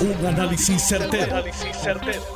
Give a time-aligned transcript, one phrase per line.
[0.00, 1.44] Un análisis certero,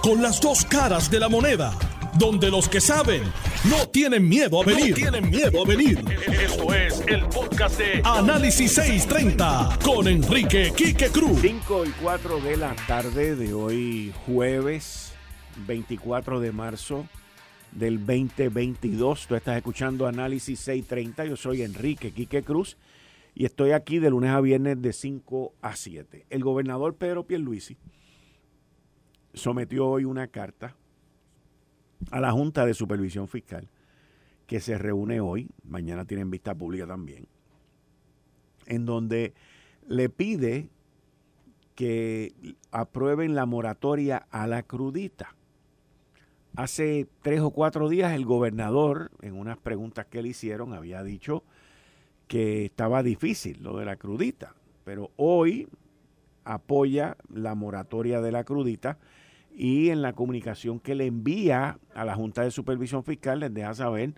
[0.02, 1.72] Con las dos caras de la moneda.
[2.18, 3.22] Donde los que saben
[3.64, 4.94] no tienen miedo a venir.
[4.94, 5.98] tienen miedo a venir.
[6.42, 11.38] Esto es el podcast de Análisis 630 con Enrique Quique Cruz.
[11.40, 15.12] 5 y 4 de la tarde de hoy, jueves
[15.66, 17.06] 24 de marzo
[17.72, 19.26] del 2022.
[19.26, 21.24] Tú estás escuchando Análisis 630.
[21.24, 22.76] Yo soy Enrique Quique Cruz
[23.34, 26.26] y estoy aquí de lunes a viernes de 5 a 7.
[26.30, 27.76] El gobernador Pedro Pierluisi
[29.32, 30.76] sometió hoy una carta
[32.10, 33.68] a la Junta de Supervisión Fiscal
[34.46, 37.26] que se reúne hoy, mañana tienen vista pública también,
[38.66, 39.34] en donde
[39.86, 40.68] le pide
[41.74, 42.34] que
[42.70, 45.34] aprueben la moratoria a la crudita.
[46.54, 51.42] Hace tres o cuatro días el gobernador, en unas preguntas que le hicieron, había dicho
[52.28, 55.68] que estaba difícil lo de la crudita, pero hoy
[56.44, 58.98] apoya la moratoria de la crudita
[59.54, 63.74] y en la comunicación que le envía a la Junta de Supervisión Fiscal les deja
[63.74, 64.14] saber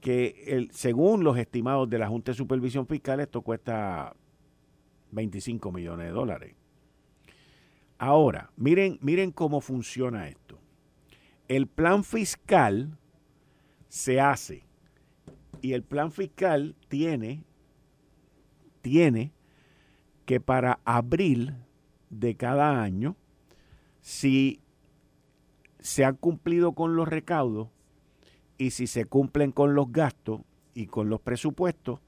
[0.00, 4.14] que el, según los estimados de la Junta de Supervisión Fiscal esto cuesta
[5.10, 6.54] 25 millones de dólares.
[7.98, 10.58] Ahora, miren, miren cómo funciona esto.
[11.48, 12.96] El plan fiscal
[13.88, 14.64] se hace
[15.62, 17.44] y el plan fiscal tiene,
[18.82, 19.32] tiene
[20.26, 21.54] que para abril
[22.10, 23.16] de cada año,
[24.00, 24.60] si
[25.78, 27.68] se han cumplido con los recaudos
[28.58, 30.42] y si se cumplen con los gastos
[30.74, 32.00] y con los presupuestos,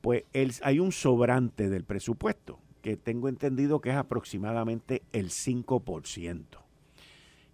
[0.00, 0.24] pues
[0.62, 6.44] hay un sobrante del presupuesto, que tengo entendido que es aproximadamente el 5%.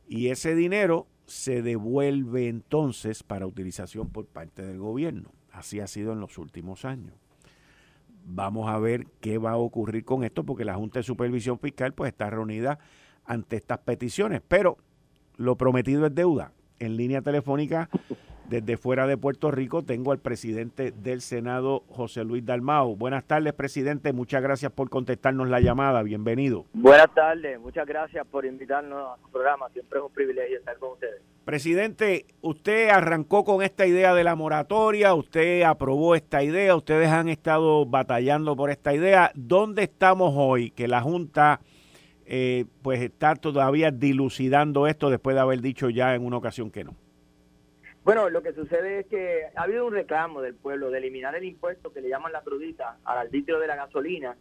[0.08, 5.30] Y ese dinero se devuelve entonces para utilización por parte del gobierno.
[5.52, 7.14] Así ha sido en los últimos años.
[8.24, 11.92] Vamos a ver qué va a ocurrir con esto porque la Junta de Supervisión Fiscal
[11.92, 12.78] pues está reunida
[13.24, 14.78] ante estas peticiones, pero
[15.36, 16.52] lo prometido es deuda.
[16.78, 17.90] En línea telefónica
[18.48, 22.97] desde fuera de Puerto Rico tengo al presidente del Senado, José Luis Dalmau.
[22.97, 24.12] Buenas tardes, presidente.
[24.12, 26.03] Muchas gracias por contestarnos la llamada.
[26.03, 26.64] Bienvenido.
[26.72, 27.60] Buenas tardes.
[27.60, 29.69] Muchas gracias por invitarnos a su programa.
[29.70, 31.20] Siempre es un privilegio estar con ustedes.
[31.44, 37.28] Presidente, usted arrancó con esta idea de la moratoria, usted aprobó esta idea, ustedes han
[37.28, 39.30] estado batallando por esta idea.
[39.34, 40.70] ¿Dónde estamos hoy?
[40.72, 41.60] Que la Junta
[42.26, 46.84] eh, pues está todavía dilucidando esto después de haber dicho ya en una ocasión que
[46.84, 46.94] no.
[48.08, 51.44] Bueno, lo que sucede es que ha habido un reclamo del pueblo de eliminar el
[51.44, 54.34] impuesto que le llaman la crudita al arbitrio de la gasolina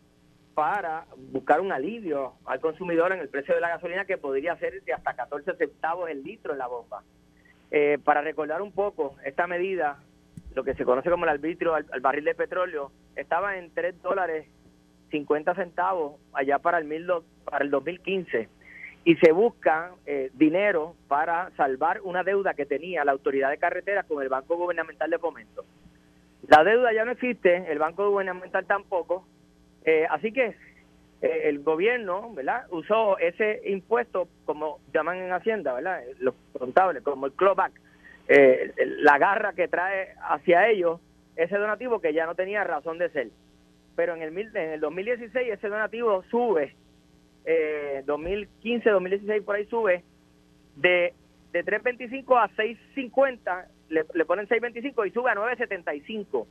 [0.54, 4.82] para buscar un alivio al consumidor en el precio de la gasolina que podría ser
[4.84, 7.04] de hasta 14 centavos el litro en la bomba.
[7.70, 10.02] Eh, para recordar un poco, esta medida,
[10.56, 14.48] lo que se conoce como el arbitrio al, barril de petróleo, estaba en 3 dólares
[15.12, 17.06] 50 centavos allá para el, mil
[17.44, 18.48] para el 2015
[19.08, 24.06] y se busca eh, dinero para salvar una deuda que tenía la autoridad de carreteras
[24.06, 25.64] con el Banco Gubernamental de Fomento.
[26.50, 29.26] La deuda ya no existe, el Banco Gubernamental tampoco,
[29.86, 30.58] eh, así que
[31.22, 32.66] eh, el gobierno, ¿verdad?
[32.70, 36.02] Usó ese impuesto, como llaman en Hacienda, ¿verdad?
[36.20, 37.80] Los contables, como el clawback,
[38.28, 41.00] la garra que trae hacia ellos
[41.38, 43.30] ese donativo que ya no tenía razón de ser.
[43.96, 46.76] Pero en el, en el 2016 ese donativo sube
[47.48, 50.04] eh, 2015, 2016 por ahí sube
[50.76, 51.14] de,
[51.54, 56.46] de 3.25 a 6.50, le, le ponen 6.25 y sube a 9.75.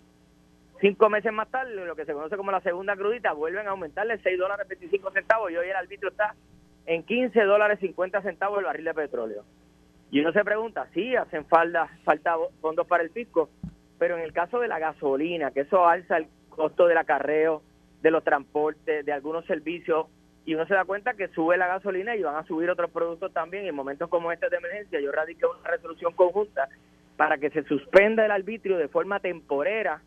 [0.80, 4.18] Cinco meses más tarde, lo que se conoce como la segunda crudita, vuelven a aumentarle
[4.18, 6.34] 6 dólares 25 centavos y hoy el arbitrio está
[6.86, 9.44] en 15 dólares 50 centavos el barril de petróleo.
[10.10, 13.50] Y uno se pregunta, sí, hacen falta, falta fondos para el fisco,
[13.98, 17.62] pero en el caso de la gasolina, que eso alza el costo del acarreo,
[18.00, 20.06] de los transportes, de algunos servicios,
[20.46, 23.32] y uno se da cuenta que sube la gasolina y van a subir otros productos
[23.32, 23.66] también.
[23.66, 26.68] En momentos como este de emergencia, yo radiqué una resolución conjunta
[27.16, 30.00] para que se suspenda el arbitrio de forma temporera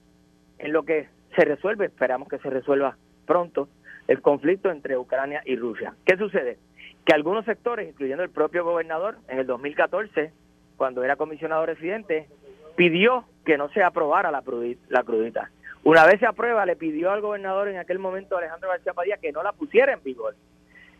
[0.58, 3.68] en lo que se resuelve, esperamos que se resuelva pronto,
[4.08, 5.94] el conflicto entre Ucrania y Rusia.
[6.06, 6.58] ¿Qué sucede?
[7.06, 10.31] Que algunos sectores, incluyendo el propio gobernador, en el 2014,
[10.78, 12.28] cuando era comisionado residente,
[12.75, 14.42] pidió que no se aprobara la,
[14.88, 15.52] la crudita.
[15.84, 19.31] Una vez se aprueba, le pidió al gobernador en aquel momento, Alejandro García Padilla, que
[19.31, 20.36] no la pusiera en vigor.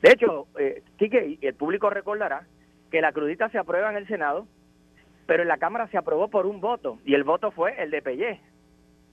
[0.02, 2.48] De hecho, eh, Quique, el público recordará
[2.90, 4.48] que la crudita se aprueba en el Senado,
[5.26, 8.02] pero en la Cámara se aprobó por un voto, y el voto fue el de
[8.02, 8.40] Pellé.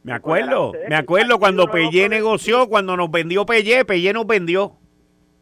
[0.05, 4.77] Me acuerdo, me acuerdo cuando Pellé negoció, cuando nos vendió Pellé, Pellé nos vendió.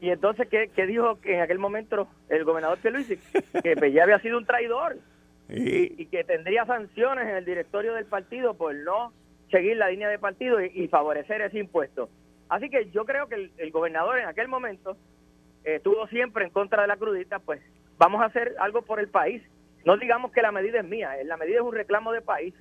[0.00, 3.18] Y entonces, ¿qué, qué dijo en aquel momento el gobernador Pierluisi?
[3.62, 4.96] Que Pellé había sido un traidor
[5.50, 9.12] y que tendría sanciones en el directorio del partido por no
[9.54, 12.08] seguir la línea de partido y, favorecer ese impuesto.
[12.48, 14.96] Así que yo creo que el, gobernador en aquel momento
[15.62, 17.62] estuvo siempre en contra de la crudita, pues
[17.96, 19.42] vamos a hacer algo por el país.
[19.84, 22.52] No digamos que la medida es mía, la medida es un reclamo de país.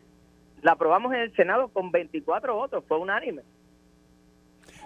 [0.62, 3.42] La aprobamos en el Senado con 24 votos, fue unánime.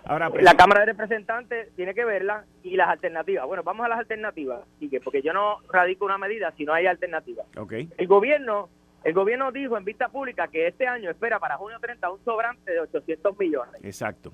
[0.06, 3.46] Ahora, la Cámara de Representantes tiene que verla y las alternativas.
[3.46, 4.62] Bueno, vamos a las alternativas,
[5.04, 7.46] porque yo no radico una medida si no hay alternativas.
[7.58, 7.90] Okay.
[7.98, 8.70] El gobierno
[9.04, 12.72] el gobierno dijo en vista pública que este año espera para junio 30 un sobrante
[12.72, 13.84] de 800 millones.
[13.84, 14.32] Exacto.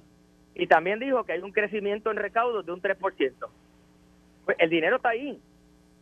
[0.56, 3.33] Y también dijo que hay un crecimiento en recaudos de un 3%.
[4.45, 5.39] Pues el dinero está ahí.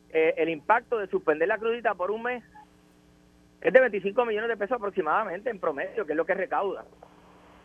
[0.09, 2.43] Eh, el impacto de suspender la crudita por un mes
[3.61, 6.83] es de 25 millones de pesos aproximadamente en promedio, que es lo que recauda.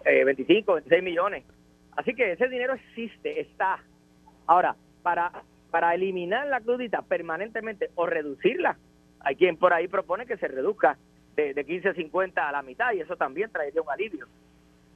[0.05, 1.45] 25, eh, 26 millones.
[1.97, 3.83] Así que ese dinero existe, está.
[4.47, 5.33] Ahora, para,
[5.71, 8.77] para eliminar la crudita permanentemente o reducirla,
[9.27, 10.97] hay quien por ahí propone que se reduzca
[11.35, 14.29] de, de 15 a 50 a la mitad y eso también traería un alivio.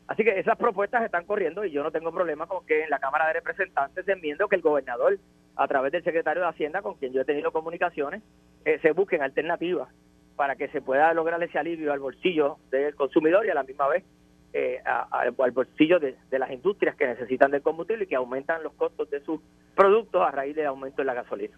[0.06, 3.00] Así que esas propuestas están corriendo y yo no tengo problema con que en la
[3.00, 5.18] Cámara de Representantes se que el gobernador,
[5.56, 8.22] a través del secretario de Hacienda, con quien yo he tenido comunicaciones,
[8.64, 9.88] eh, se busquen alternativas
[10.36, 13.88] para que se pueda lograr ese alivio al bolsillo del consumidor y a la misma
[13.88, 14.04] vez
[14.52, 19.10] eh, al bolsillo de, las industrias que necesitan del combustible y que aumentan los costos
[19.10, 19.40] de sus
[19.76, 21.56] productos a raíz del aumento de la gasolina.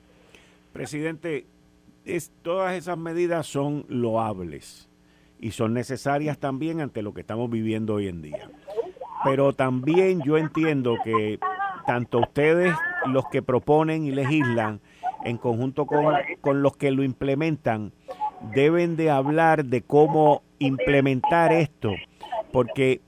[0.73, 1.47] Presidente,
[2.05, 4.89] es, todas esas medidas son loables
[5.41, 8.51] y son necesarias también ante lo que estamos viviendo hoy en día.
[9.25, 11.39] Pero también yo entiendo que
[11.87, 12.75] tanto ustedes,
[13.07, 14.81] los que proponen y legislan,
[15.25, 17.93] en conjunto con, con los que lo implementan,
[18.55, 21.93] deben de hablar de cómo implementar esto
[22.53, 23.01] porque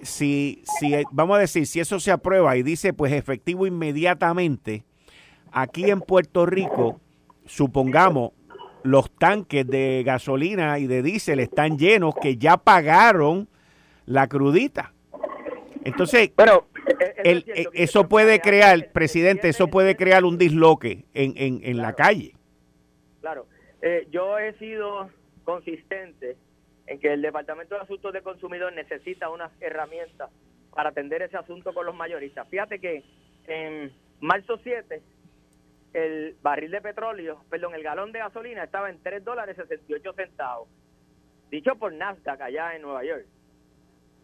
[0.00, 4.84] si, si, vamos a decir, si eso se aprueba y dice pues efectivo inmediatamente,
[5.50, 7.00] aquí en Puerto Rico,
[7.44, 8.30] supongamos,
[8.84, 13.48] los tanques de gasolina y de diésel están llenos que ya pagaron
[14.06, 14.92] la crudita.
[15.84, 16.66] Entonces, Pero,
[17.24, 21.94] eh, eh, eso puede crear, presidente, eso puede crear un disloque en, en, en la
[21.94, 22.34] calle.
[23.20, 23.46] Claro,
[23.80, 25.10] eh, yo he sido
[25.44, 26.36] consistente
[26.86, 30.30] en que el Departamento de Asuntos de Consumidor necesita unas herramientas
[30.74, 32.48] para atender ese asunto con los mayoristas.
[32.48, 33.02] Fíjate que
[33.46, 35.02] en marzo 7
[35.92, 40.68] el barril de petróleo, perdón, el galón de gasolina estaba en 3 dólares 68 centavos,
[41.50, 43.26] dicho por Nasdaq allá en Nueva York.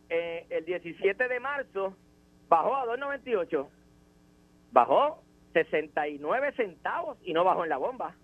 [0.08, 1.94] Eh, el 17 de marzo
[2.48, 3.68] bajó a 2.98,
[4.72, 5.22] bajó
[5.52, 8.14] 69 centavos y no bajó en la bomba.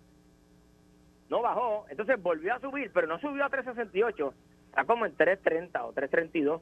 [1.29, 4.33] No bajó, entonces volvió a subir, pero no subió a 3.68,
[4.69, 6.61] está como en 3.30 o 3.32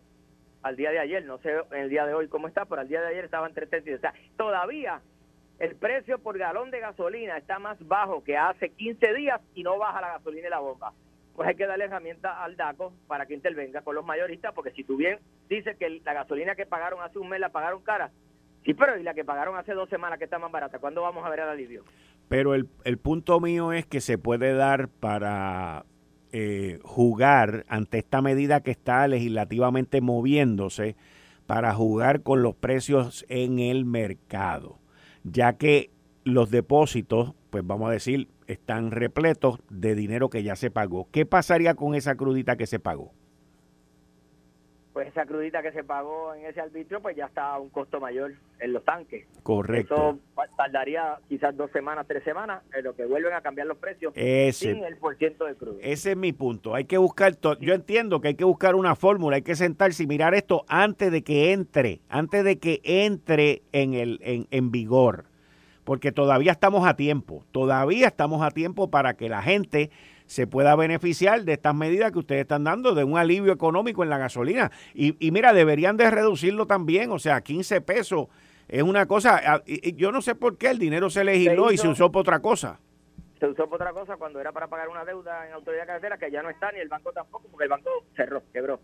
[0.63, 2.89] al día de ayer, no sé en el día de hoy cómo está, pero al
[2.89, 5.01] día de ayer estaba en 3.32, o sea, todavía
[5.59, 9.79] el precio por galón de gasolina está más bajo que hace 15 días y no
[9.79, 10.93] baja la gasolina y la bomba.
[11.35, 14.85] Pues hay que darle herramienta al DACO para que intervenga con los mayoristas, porque si
[14.85, 15.19] tú bien
[15.49, 18.11] dices que la gasolina que pagaron hace un mes la pagaron cara,
[18.65, 21.25] sí, pero y la que pagaron hace dos semanas que está más barata, ¿cuándo vamos
[21.25, 21.85] a ver el alivio?
[22.29, 25.85] Pero el, el punto mío es que se puede dar para
[26.35, 30.97] eh, jugar ante esta medida que está legislativamente moviéndose,
[31.47, 34.79] para jugar con los precios en el mercado,
[35.25, 35.91] ya que
[36.25, 41.09] los depósitos, pues vamos a decir, están repletos de dinero que ya se pagó.
[41.11, 43.13] ¿Qué pasaría con esa crudita que se pagó?
[44.93, 47.99] Pues esa crudita que se pagó en ese arbitrio, pues ya está a un costo
[47.99, 49.27] mayor en los tanques.
[49.43, 49.95] Correcto.
[49.95, 50.19] Eso
[50.57, 54.85] tardaría quizás dos semanas, tres semanas, en lo que vuelven a cambiar los precios sin
[54.85, 55.79] el porciento de crudo.
[55.81, 56.75] Ese es mi punto.
[56.75, 60.07] Hay que buscar, yo entiendo que hay que buscar una fórmula, hay que sentarse y
[60.07, 65.25] mirar esto antes de que entre, antes de que entre en, el, en, en vigor.
[65.85, 69.91] Porque todavía estamos a tiempo, todavía estamos a tiempo para que la gente
[70.33, 74.09] se pueda beneficiar de estas medidas que ustedes están dando, de un alivio económico en
[74.09, 74.73] la gasolina.
[74.95, 78.29] Y, y mira, deberían de reducirlo también, o sea, 15 pesos
[78.67, 81.89] es una cosa, ah, yo no sé por qué el dinero se legisló y se
[81.89, 82.81] usó para otra cosa.
[83.39, 86.31] Se usó para otra cosa cuando era para pagar una deuda en autoridad carretera que
[86.31, 88.81] ya no está, ni el banco tampoco, porque el banco cerró, quebró.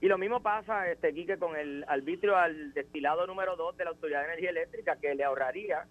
[0.00, 3.90] Y lo mismo pasa, este Quique, con el arbitrio al destilado número 2 de la
[3.90, 5.86] Autoridad de Energía Eléctrica, que le ahorraría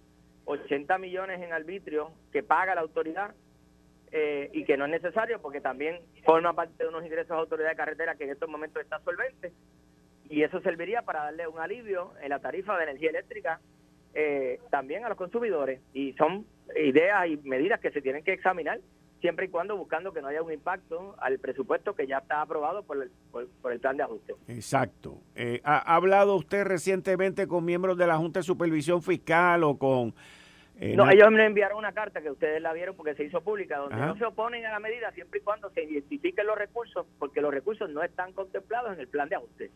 [0.45, 3.35] 80 millones en arbitrio que paga la autoridad
[4.11, 7.69] eh, y que no es necesario porque también forma parte de unos ingresos a autoridad
[7.69, 9.51] de carretera que en estos momentos está solvente
[10.29, 13.59] y eso serviría para darle un alivio en la tarifa de energía eléctrica
[14.13, 18.79] eh, también a los consumidores y son ideas y medidas que se tienen que examinar
[19.21, 22.83] siempre y cuando buscando que no haya un impacto al presupuesto que ya está aprobado
[22.83, 24.33] por el, por, el plan de ajuste.
[24.47, 25.19] Exacto.
[25.35, 30.13] Eh, ¿Ha hablado usted recientemente con miembros de la Junta de Supervisión Fiscal o con
[30.81, 33.77] eh, no, ellos me enviaron una carta que ustedes la vieron porque se hizo pública,
[33.77, 37.41] donde no se oponen a la medida siempre y cuando se identifiquen los recursos, porque
[37.41, 39.71] los recursos no están contemplados en el plan de ajuste.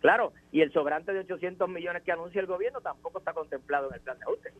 [0.00, 3.96] Claro, y el sobrante de 800 millones que anuncia el gobierno tampoco está contemplado en
[3.96, 4.52] el plan de ajuste.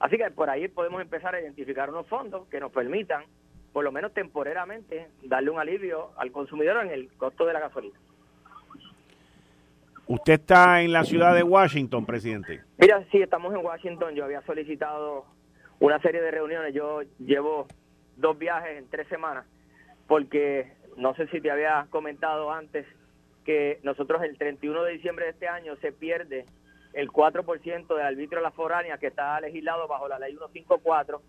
[0.00, 3.24] Así que por ahí podemos empezar a identificar unos fondos que nos permitan,
[3.74, 7.98] por lo menos temporariamente, darle un alivio al consumidor en el costo de la gasolina.
[10.06, 12.62] ¿Usted está en la ciudad de Washington, presidente?
[12.76, 14.14] Mira, sí, estamos en Washington.
[14.14, 15.24] Yo había solicitado
[15.80, 16.74] una serie de reuniones.
[16.74, 17.66] Yo llevo
[18.16, 19.46] dos viajes en tres semanas
[20.06, 22.86] porque no sé si te había comentado antes
[23.44, 26.44] que nosotros el 31 de diciembre de este año se pierde
[26.92, 31.20] el 4% del arbitrio de la foránea que está legislado bajo la ley 154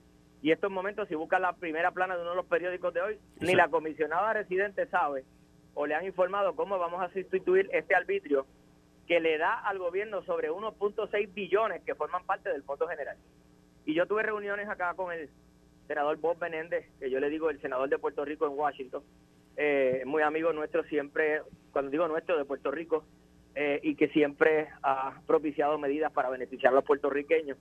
[0.41, 3.19] y estos momentos si buscan la primera plana de uno de los periódicos de hoy
[3.39, 5.23] ni la comisionada residente sabe
[5.73, 8.45] o le han informado cómo vamos a sustituir este arbitrio
[9.07, 13.17] que le da al gobierno sobre 1.6 billones que forman parte del Fondo General.
[13.85, 15.29] Y yo tuve reuniones acá con el
[15.87, 19.03] senador Bob Menéndez, que yo le digo el senador de Puerto Rico en Washington,
[19.57, 23.05] eh, muy amigo nuestro siempre, cuando digo nuestro, de Puerto Rico,
[23.53, 27.57] eh, y que siempre ha propiciado medidas para beneficiar a los puertorriqueños.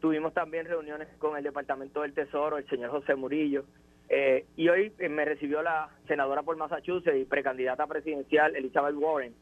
[0.00, 3.64] Tuvimos también reuniones con el Departamento del Tesoro, el señor José Murillo,
[4.08, 9.34] eh, y hoy me recibió la senadora por Massachusetts y precandidata presidencial Elizabeth Warren,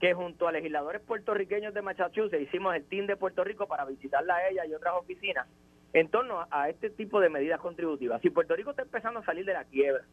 [0.00, 4.36] que junto a legisladores puertorriqueños de Massachusetts hicimos el team de Puerto Rico para visitarla
[4.36, 5.48] a ella y otras oficinas
[5.92, 8.20] en torno a este tipo de medidas contributivas.
[8.22, 10.04] Si Puerto Rico está empezando a salir de la quiebra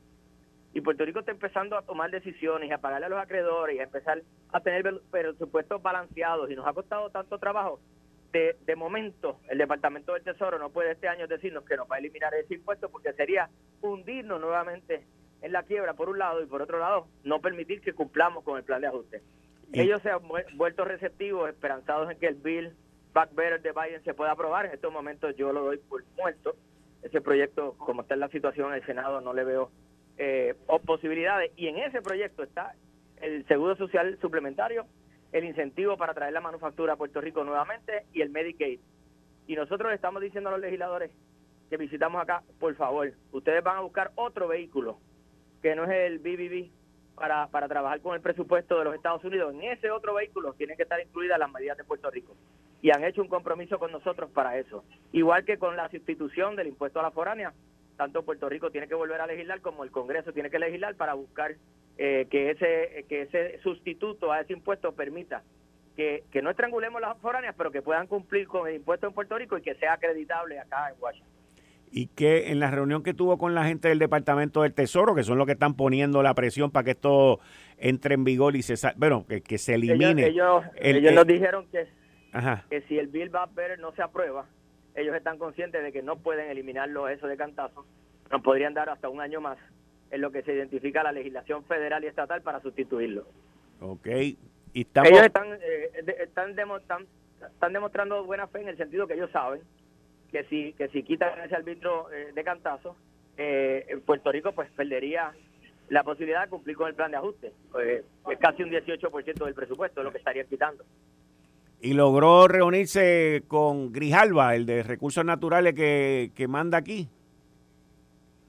[0.74, 3.80] y Puerto Rico está empezando a tomar decisiones y a pagarle a los acreedores y
[3.80, 7.80] a empezar a tener presupuestos balanceados y nos ha costado tanto trabajo,
[8.32, 11.98] de, de momento el Departamento del Tesoro no puede este año decirnos que nos va
[11.98, 13.50] a eliminar ese impuesto porque sería
[13.82, 15.06] hundirnos nuevamente
[15.42, 18.58] en la quiebra por un lado y por otro lado no permitir que cumplamos con
[18.58, 19.22] el plan de ajuste.
[19.74, 20.22] Ellos se han
[20.56, 22.74] vuelto receptivos, esperanzados en que el bill
[23.14, 24.66] Back Better de Biden se pueda aprobar.
[24.66, 26.56] En estos momentos yo lo doy por muerto.
[27.02, 29.72] Ese proyecto, como está en la situación en el Senado, no le veo
[30.18, 30.56] eh,
[30.86, 31.52] posibilidades.
[31.56, 32.76] Y en ese proyecto está
[33.22, 34.86] el Seguro Social Suplementario,
[35.32, 38.80] el incentivo para traer la manufactura a Puerto Rico nuevamente y el Medicaid.
[39.48, 41.12] Y nosotros le estamos diciendo a los legisladores
[41.70, 45.00] que visitamos acá, por favor, ustedes van a buscar otro vehículo
[45.62, 46.70] que no es el BBB
[47.16, 49.54] para, para trabajar con el presupuesto de los Estados Unidos.
[49.54, 52.36] En ese otro vehículo tienen que estar incluidas las medidas de Puerto Rico.
[52.82, 54.84] Y han hecho un compromiso con nosotros para eso.
[55.12, 57.54] Igual que con la sustitución del impuesto a la foránea,
[57.98, 61.14] tanto Puerto Rico tiene que volver a legislar como el Congreso tiene que legislar para
[61.14, 61.56] buscar
[61.98, 65.44] eh, que ese que ese sustituto a ese impuesto permita
[65.96, 69.38] que, que no estrangulemos las foráneas, pero que puedan cumplir con el impuesto en Puerto
[69.38, 71.35] Rico y que sea acreditable acá en Washington
[71.96, 75.24] y que en la reunión que tuvo con la gente del Departamento del Tesoro, que
[75.24, 77.40] son los que están poniendo la presión para que esto
[77.78, 80.25] entre en vigor y se bueno, que, que se elimine.
[80.25, 81.88] Ellos, ellos, nos dijeron que,
[82.70, 84.46] que si el Bill Better no se aprueba,
[84.94, 87.86] ellos están conscientes de que no pueden eliminarlo eso de cantazo,
[88.30, 89.58] nos podrían dar hasta un año más
[90.12, 93.25] en lo que se identifica la legislación federal y estatal para sustituirlo.
[93.80, 94.08] Ok.
[94.74, 95.12] Y estamos...
[95.12, 96.56] Ellos están, eh, están,
[97.40, 99.62] están demostrando buena fe en el sentido que ellos saben
[100.32, 102.96] que si, que si quitan ese árbitro eh, de cantazo,
[103.38, 105.34] eh, Puerto Rico pues perdería
[105.89, 107.51] la posibilidad de cumplir con el plan de ajuste.
[107.79, 110.84] Eh, es casi un 18% del presupuesto lo que estaría quitando.
[111.82, 117.08] Y logró reunirse con Grijalva, el de recursos naturales que, que manda aquí.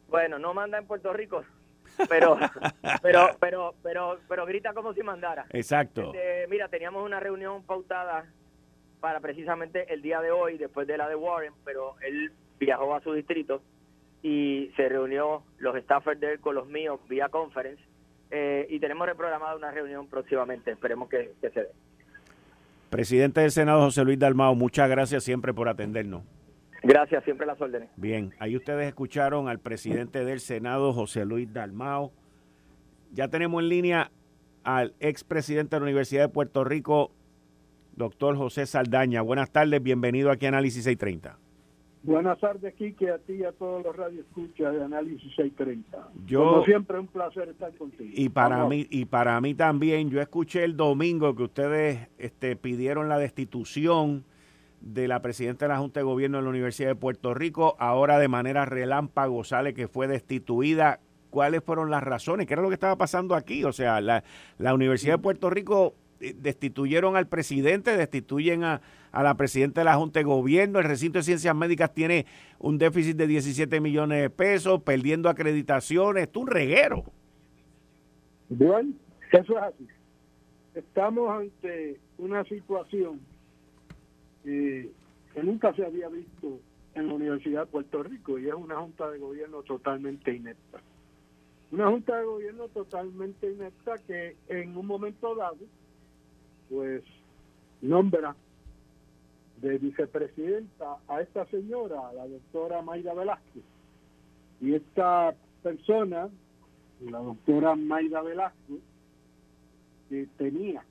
[0.08, 1.44] Bueno, no manda en Puerto Rico,
[2.08, 2.38] pero
[3.02, 5.46] pero pero pero pero grita como si mandara.
[5.50, 6.14] Exacto.
[6.14, 8.24] Este, mira, teníamos una reunión pautada
[9.00, 13.00] para precisamente el día de hoy, después de la de Warren, pero él viajó a
[13.00, 13.62] su distrito
[14.22, 17.82] y se reunió los staffers de él con los míos vía conference
[18.30, 21.68] eh, y tenemos reprogramada una reunión próximamente, esperemos que, se dé.
[22.90, 26.22] Presidente del Senado José Luis Dalmao, muchas gracias siempre por atendernos.
[26.82, 27.88] Gracias, siempre las órdenes.
[27.96, 32.12] Bien, ahí ustedes escucharon al presidente del Senado, José Luis Dalmao.
[33.12, 34.10] Ya tenemos en línea
[34.62, 37.12] al expresidente de la Universidad de Puerto Rico,
[37.96, 39.22] doctor José Saldaña.
[39.22, 41.38] Buenas tardes, bienvenido aquí a Análisis 630.
[42.02, 46.08] Buenas tardes, Quique, a ti y a todos los radioescuchas de Análisis 630.
[46.24, 48.12] Yo, Como siempre, un placer estar contigo.
[48.14, 53.08] Y para, mí, y para mí también, yo escuché el domingo que ustedes este, pidieron
[53.08, 54.24] la destitución
[54.80, 58.20] de la presidenta de la Junta de Gobierno de la Universidad de Puerto Rico, ahora
[58.20, 61.00] de manera relámpago sale que fue destituida.
[61.30, 62.46] ¿Cuáles fueron las razones?
[62.46, 63.64] ¿Qué era lo que estaba pasando aquí?
[63.64, 64.22] O sea, la,
[64.58, 68.80] la Universidad de Puerto Rico destituyeron al presidente, destituyen a,
[69.12, 72.26] la presidenta de la Junta de Gobierno, el recinto de ciencias médicas tiene
[72.58, 77.04] un déficit de 17 millones de pesos, perdiendo acreditaciones, es un reguero.
[78.48, 78.92] Bueno,
[79.32, 79.88] eso es así.
[80.74, 83.20] Estamos ante una situación
[84.44, 84.90] que
[85.42, 86.60] nunca se había visto
[86.94, 90.80] en la Universidad de Puerto Rico y es una Junta de Gobierno totalmente inepta.
[91.72, 95.58] Una Junta de Gobierno totalmente inepta que en un momento dado
[96.68, 97.02] pues
[97.80, 98.34] nombra
[99.60, 103.62] de vicepresidenta a esta señora, la doctora Mayra Velázquez.
[104.60, 106.28] Y esta persona,
[107.00, 108.80] la doctora Mayra Velázquez,
[110.08, 110.84] que tenía,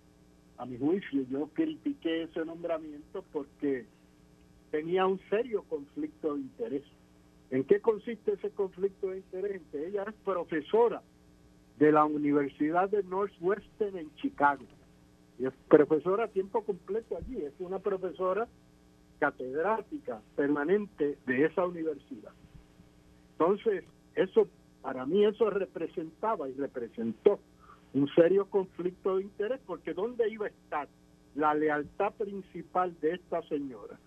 [0.57, 3.85] a mi juicio, yo critiqué ese nombramiento porque
[4.71, 6.83] tenía un serio conflicto de interés.
[7.51, 9.61] ¿En qué consiste ese conflicto de interés?
[9.73, 11.01] Ella es profesora
[11.77, 14.65] de la Universidad de Northwestern en Chicago.
[15.37, 18.47] Y es profesora a tiempo completo allí, es una profesora
[19.19, 22.31] catedrática permanente de esa universidad.
[23.31, 23.83] Entonces,
[24.15, 24.47] eso,
[24.81, 27.39] para mí eso representaba y representó
[27.93, 30.87] un serio conflicto de interés, porque ¿dónde iba a estar
[31.35, 33.97] la lealtad principal de esta señora?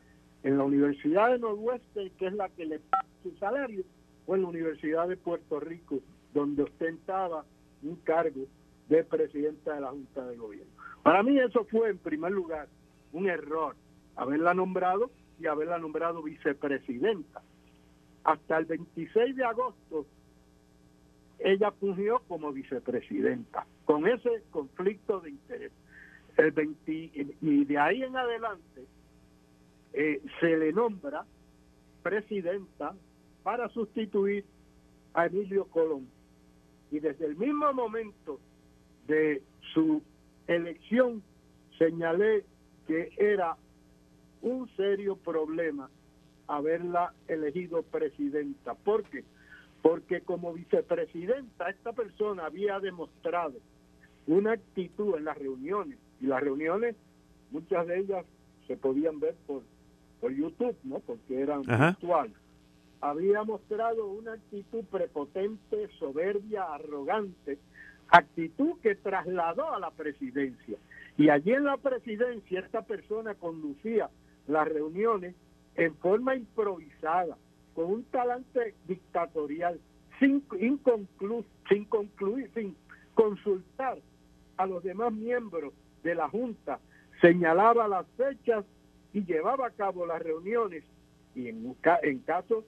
[0.42, 3.84] ¿En la Universidad de Northwestern, que es la que le paga su salario,
[4.26, 6.00] o en la Universidad de Puerto Rico,
[6.32, 7.44] donde ostentaba
[7.82, 8.46] un cargo
[8.88, 10.77] de presidenta de la Junta de Gobierno?
[11.08, 12.68] Para mí eso fue, en primer lugar,
[13.14, 13.74] un error,
[14.14, 15.10] haberla nombrado
[15.40, 17.40] y haberla nombrado vicepresidenta.
[18.24, 20.04] Hasta el 26 de agosto,
[21.38, 25.72] ella fungió como vicepresidenta, con ese conflicto de interés.
[26.36, 26.92] El 20,
[27.40, 28.84] y de ahí en adelante
[29.94, 31.24] eh, se le nombra
[32.02, 32.94] presidenta
[33.42, 34.44] para sustituir
[35.14, 36.06] a Emilio Colón.
[36.90, 38.38] Y desde el mismo momento
[39.06, 40.02] de su
[40.48, 41.22] elección
[41.78, 42.44] señalé
[42.86, 43.56] que era
[44.42, 45.90] un serio problema
[46.48, 48.74] haberla elegido presidenta.
[48.74, 49.24] ¿Por qué?
[49.82, 53.54] Porque como vicepresidenta esta persona había demostrado
[54.26, 56.96] una actitud en las reuniones, y las reuniones,
[57.50, 58.24] muchas de ellas
[58.66, 59.62] se podían ver por,
[60.20, 60.98] por YouTube, ¿no?
[61.00, 62.36] Porque eran virtuales.
[63.00, 67.58] Había mostrado una actitud prepotente, soberbia, arrogante,
[68.10, 70.78] actitud que trasladó a la presidencia.
[71.16, 74.08] Y allí en la presidencia esta persona conducía
[74.46, 75.34] las reuniones
[75.76, 77.36] en forma improvisada,
[77.74, 79.78] con un talante dictatorial,
[80.18, 80.44] sin,
[81.68, 82.76] sin concluir, sin
[83.14, 83.98] consultar
[84.56, 86.80] a los demás miembros de la Junta,
[87.20, 88.64] señalaba las fechas
[89.12, 90.84] y llevaba a cabo las reuniones
[91.34, 92.64] y en, en casos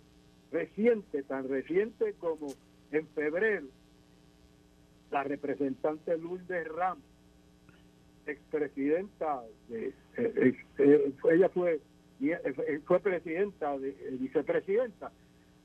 [0.53, 2.49] recientes, tan recientes como
[2.93, 3.67] en febrero,
[5.11, 7.05] la representante Lourdes Ramos
[8.27, 11.81] expresidenta, de, eh, eh, ella fue
[12.21, 15.11] eh, fue presidenta, de, vicepresidenta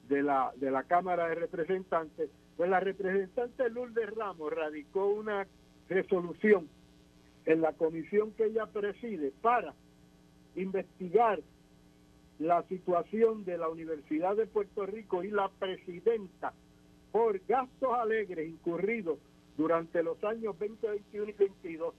[0.08, 5.46] de la, de la Cámara de Representantes, pues la representante Lourdes Ramos radicó una
[5.90, 6.70] resolución
[7.46, 9.74] en la comisión que ella preside para
[10.56, 11.42] investigar
[12.40, 16.54] la situación de la Universidad de Puerto Rico y la presidenta
[17.12, 19.20] por gastos alegres incurridos
[19.58, 21.94] durante los años 2021 y 22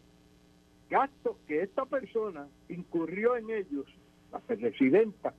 [0.89, 3.87] gastos que esta persona incurrió en ellos,
[4.33, 5.35] la presidenta,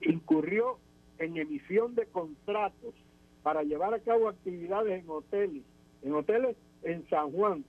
[0.00, 0.78] incurrió
[1.18, 2.94] en emisión de contratos
[3.42, 5.62] para llevar a cabo actividades en hoteles,
[6.02, 7.64] en hoteles en San Juan,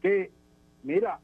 [0.00, 0.30] que,
[0.82, 1.20] mira,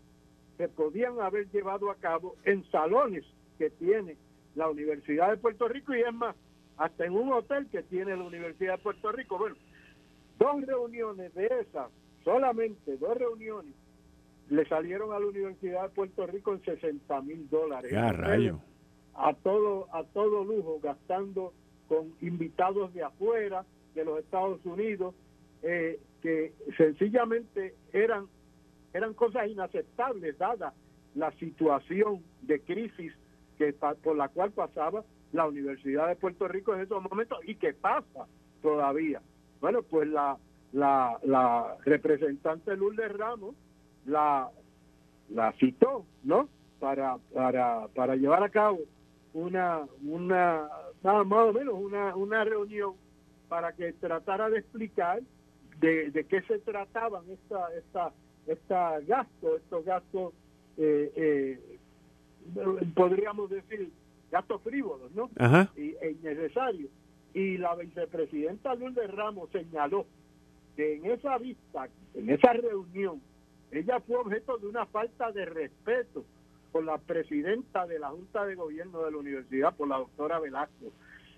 [0.57, 3.25] se podían haber llevado a cabo en salones
[3.59, 4.17] que tiene
[4.55, 6.37] la Universidad de Puerto Rico y es más,
[6.77, 9.39] hasta en un hotel que tiene la Universidad de Puerto Rico.
[9.39, 9.57] Bueno,
[10.39, 11.91] dos reuniones de esas,
[12.25, 13.75] solamente dos reuniones
[14.51, 17.93] le salieron a la Universidad de Puerto Rico en 60 mil dólares.
[19.15, 21.53] A todo, a todo lujo, gastando
[21.87, 25.15] con invitados de afuera, de los Estados Unidos,
[25.63, 28.27] eh, que sencillamente eran,
[28.93, 30.73] eran cosas inaceptables dada
[31.15, 33.13] la situación de crisis
[33.57, 37.75] que por la cual pasaba la Universidad de Puerto Rico en esos momentos y que
[37.75, 38.27] pasa
[38.63, 39.21] todavía.
[39.61, 40.37] Bueno, pues la,
[40.73, 43.55] la, la representante Lourdes Ramos
[44.07, 44.51] la,
[45.31, 46.49] la citó, ¿no?
[46.81, 48.79] Para, para, para llevar a cabo
[49.35, 50.69] una, una
[51.03, 52.95] más o menos una, una reunión
[53.49, 55.21] para que tratara de explicar
[55.81, 58.13] de, de qué se trataban esta, esta,
[58.47, 60.33] esta gastos, estos gastos,
[60.77, 61.79] eh, eh,
[62.95, 63.91] podríamos decir,
[64.31, 65.31] gastos frívolos, ¿no?
[65.77, 66.91] Y, e innecesarios.
[67.39, 70.07] Y la vicepresidenta Lourdes Ramos señaló
[70.75, 73.23] que en esa vista, en esa reunión,
[73.71, 76.25] ella fue objeto de una falta de respeto
[76.73, 80.87] por la presidenta de la Junta de Gobierno de la universidad, por la doctora Velasco.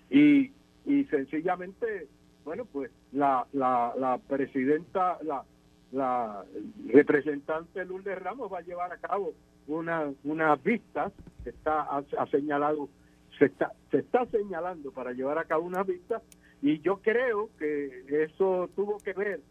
[0.09, 0.51] Y,
[0.87, 2.07] y sencillamente,
[2.45, 5.43] bueno, pues la, la, la presidenta, la,
[5.91, 6.43] la
[6.87, 9.33] representante Lourdes Ramos va a llevar a cabo
[9.67, 11.13] una, unas vistas,
[11.45, 12.89] está, ha, señalado,
[13.37, 16.21] se está, se está señalando para llevar a cabo unas vistas,
[16.61, 19.41] y yo creo que eso tuvo que ver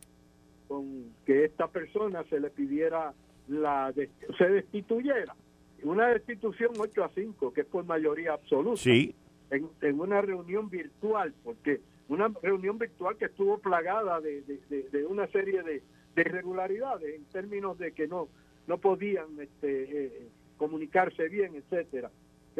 [0.68, 3.12] con que esta persona se le pidiera
[3.48, 3.92] la
[4.38, 5.34] se destituyera.
[5.82, 8.76] Una destitución 8 a 5, que es por mayoría absoluta.
[8.80, 9.14] Sí.
[9.50, 15.26] En, en una reunión virtual, porque una reunión virtual que estuvo plagada de, de, una
[15.28, 15.82] serie de,
[16.16, 18.28] irregularidades en términos de que no
[18.66, 22.10] no podían este, eh, comunicarse bien, etcétera.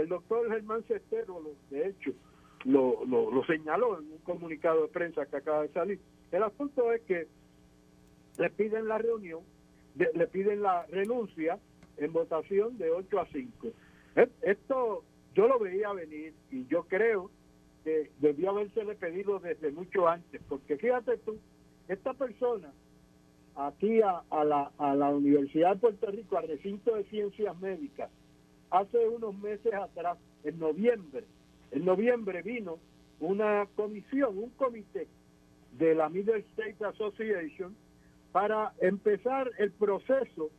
[0.01, 2.13] El doctor Germán Cestero, de hecho,
[2.65, 6.01] lo, señaló en un comunicado de prensa que acaba de salir.
[6.33, 7.27] El asunto es que
[8.39, 9.41] le piden la reunión,
[9.95, 11.59] le piden la renuncia
[11.99, 13.69] en votación de 8 a 5.
[14.17, 17.31] E, esto yo lo veía venir y yo creo
[17.85, 21.39] que debió habérsele pedido desde mucho antes, porque fíjate tú,
[21.89, 22.73] esta persona
[23.55, 28.11] aquí a, la, a la Universidad de Puerto Rico, al recinto de ciencias médicas,
[28.71, 31.25] hace unos meses atrás, en noviembre,
[31.73, 32.79] en noviembre vino
[33.21, 35.07] una comisión, un comité
[35.73, 37.77] de la Middle State Association
[38.33, 40.51] para empezar el proceso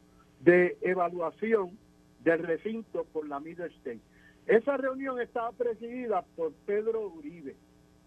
[0.41, 1.77] de evaluación
[2.23, 4.01] del recinto por la Middle State.
[4.47, 7.55] Esa reunión estaba presidida por Pedro Uribe.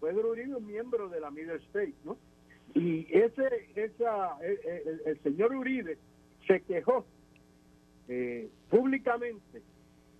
[0.01, 2.17] Pedro Uribe es miembro de la Middle State, ¿no?
[2.73, 5.97] Y ese, esa, el, señor Uribe
[6.45, 7.05] se quejó
[8.07, 9.61] eh, públicamente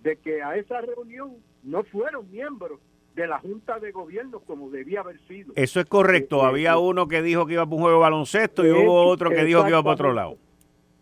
[0.06, 2.80] de que a esa reunión no fueron miembros
[3.16, 5.52] de la Junta de Gobierno como debía haber sido.
[5.56, 6.44] Eso es correcto.
[6.44, 9.08] Eh, Había eh, uno que dijo que iba para un juego de baloncesto y hubo
[9.08, 10.38] otro que dijo que iba para otro lado.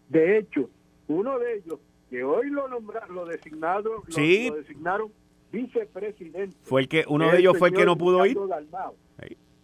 [0.08, 0.70] De hecho,
[1.10, 5.12] uno de ellos, que hoy lo nombraron, lo, designado, lo, designaron
[5.52, 6.56] vicepresidente.
[6.64, 8.38] Fue el que, uno de ellos fue el que no pudo ir.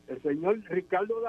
[0.08, 1.21] El señor Ricardo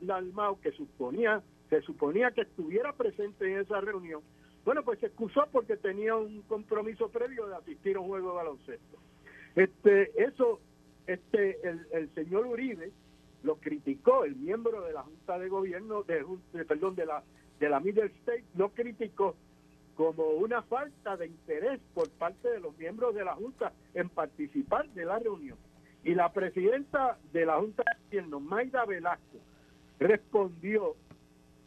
[0.00, 4.22] Dalmao, que suponía, se suponía que estuviera presente en esa reunión,
[4.68, 8.36] bueno, pues se excusó porque tenía un compromiso previo de asistir a un juego de
[8.36, 8.98] baloncesto.
[9.56, 10.60] Este, eso,
[11.06, 12.92] este, el, el señor Uribe
[13.44, 16.22] lo criticó, el miembro de la Junta de Gobierno, de,
[16.66, 17.22] perdón, de la
[17.58, 19.36] de la Middle State, lo criticó
[19.96, 24.86] como una falta de interés por parte de los miembros de la Junta en participar
[24.90, 25.56] de la reunión.
[26.04, 29.38] Y la presidenta de la Junta de Gobierno, Maida Velasco,
[29.98, 30.94] respondió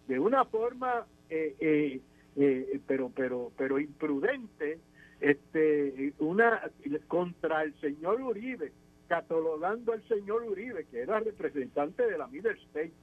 [0.08, 2.02] de una forma, eh, eh,
[2.36, 4.80] eh, pero, pero, pero imprudente,
[5.20, 6.62] este, una
[7.08, 8.72] contra el señor Uribe,
[9.08, 12.94] catalogando al señor Uribe, que era representante de la Middle State,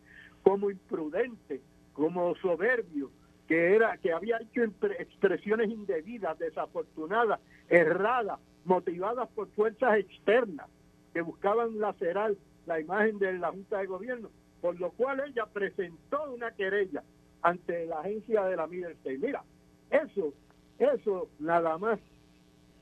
[0.43, 1.61] como imprudente,
[1.93, 3.11] como soberbio,
[3.47, 4.63] que era que había hecho
[4.99, 10.69] expresiones indebidas, desafortunadas, erradas, motivadas por fuerzas externas
[11.13, 12.35] que buscaban lacerar
[12.67, 17.03] la imagen de la Junta de Gobierno, por lo cual ella presentó una querella
[17.43, 19.19] ante la agencia de la Middle State.
[19.19, 19.43] Mira,
[19.91, 20.35] eso,
[20.79, 21.99] eso nada más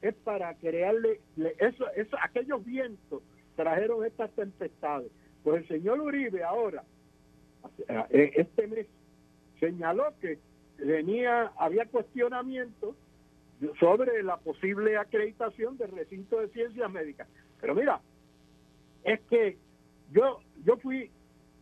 [0.02, 1.20] es para crearle,
[1.58, 3.22] eso, eso, aquellos vientos
[3.56, 5.10] trajeron estas tempestades.
[5.42, 6.84] Pues el señor Uribe ahora,
[8.10, 8.86] eh, este mes,
[9.60, 10.38] señaló que
[10.78, 12.94] venía, había cuestionamientos
[13.80, 17.26] sobre la posible acreditación del recinto de ciencias médicas.
[17.60, 18.00] Pero mira,
[19.04, 19.56] es que
[20.12, 21.10] yo, yo fui,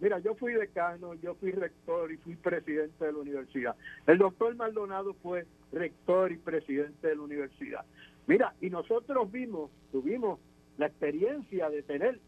[0.04, 3.74] mira, yo fui decano, yo fui rector y fui presidente de la universidad.
[4.06, 7.86] El doctor Maldonado fue rector y presidente de la universidad.
[8.26, 10.40] Mira, y nosotros vimos, tuvimos
[10.76, 12.20] la experiencia de tener,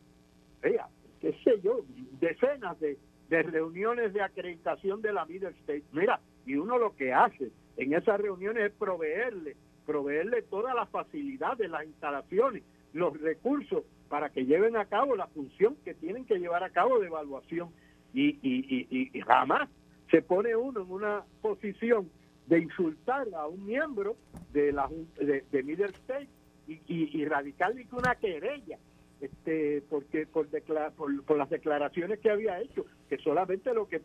[0.63, 0.89] vea,
[1.21, 1.85] qué sé yo,
[2.19, 2.97] decenas de,
[3.29, 5.85] de reuniones de acreditación de la Middle State.
[5.93, 11.69] Mira, y uno lo que hace en esas reuniones es proveerle, proveerle todas las facilidades,
[11.69, 12.63] las instalaciones,
[12.95, 16.99] los recursos para que lleven a cabo la función que tienen que llevar a cabo
[16.99, 17.71] de evaluación.
[18.15, 19.69] Y, y, y, jamás
[20.11, 22.09] se pone uno en una posición
[22.47, 24.17] de insultar a un miembro
[24.53, 24.89] de la
[25.19, 26.29] de, de Middle State
[26.67, 28.79] y, y, radicarle una querella
[29.21, 30.47] este porque por,
[30.95, 34.01] por, las declaraciones que había hecho que solamente lo que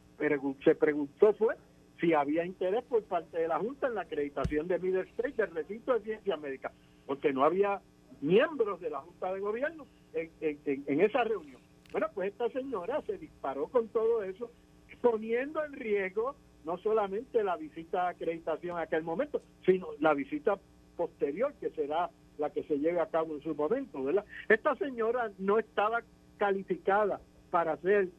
[0.64, 1.56] se preguntó fue
[2.00, 5.52] si había interés por parte de la Junta en la acreditación de Middle State del
[5.52, 6.74] recinto de ciencias médicas
[7.06, 7.82] porque no había
[8.22, 11.62] miembros de la Junta de Gobierno en, en, en esa reunión.
[11.92, 14.50] Bueno, pues esta señora se disparó con todo eso,
[15.02, 20.60] poniendo en riesgo no solamente la visita de acreditación en aquel momento, sino la visita
[20.96, 24.26] posterior que será la que se lleve a cabo en su momento, ¿verdad?
[24.48, 26.02] Esta señora no estaba
[26.38, 28.10] calificada para ser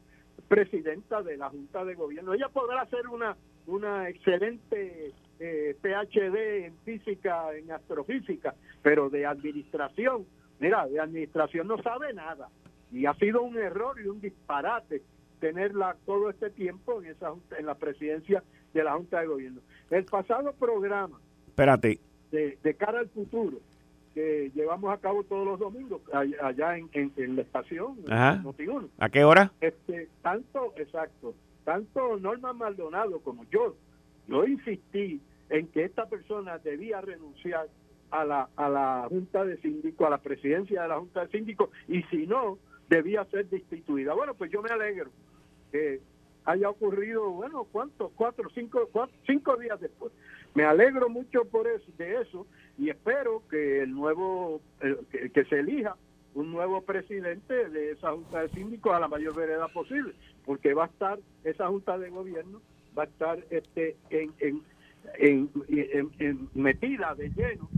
[0.48, 2.34] presidenta de la Junta de Gobierno.
[2.34, 3.36] Ella podrá ser una,
[3.66, 5.12] una excelente
[5.44, 10.24] eh, PhD en física, en astrofísica, pero de administración,
[10.60, 12.48] mira, de administración no sabe nada.
[12.92, 15.02] Y ha sido un error y un disparate
[15.40, 19.60] tenerla todo este tiempo en esa en la presidencia de la Junta de Gobierno.
[19.90, 21.98] El pasado programa Espérate.
[22.30, 23.58] De, de cara al futuro
[24.14, 27.96] que llevamos a cabo todos los domingos allá en, en, la estación
[28.98, 29.52] ¿A qué hora?
[29.60, 33.74] Este, tanto, exacto, tanto Norma Maldonado como yo,
[34.28, 35.20] yo insistí
[35.52, 37.68] en que esta persona debía renunciar
[38.10, 41.68] a la, a la Junta de Síndicos, a la presidencia de la Junta de Síndicos,
[41.88, 44.14] y si no, debía ser destituida.
[44.14, 45.10] Bueno, pues yo me alegro
[45.70, 46.00] que
[46.46, 48.12] haya ocurrido, bueno, ¿cuántos?
[48.16, 50.10] Cuatro, cinco, cuatro, cinco días después.
[50.54, 52.46] Me alegro mucho por eso, de eso
[52.78, 55.96] y espero que el nuevo, que, se elija
[56.34, 60.14] un nuevo presidente de esa Junta de Síndicos a la mayor veredad posible,
[60.46, 62.62] porque va a estar, esa Junta de Gobierno
[62.96, 64.62] va a estar este en, en,
[65.18, 65.50] en
[66.54, 67.68] metida de lleno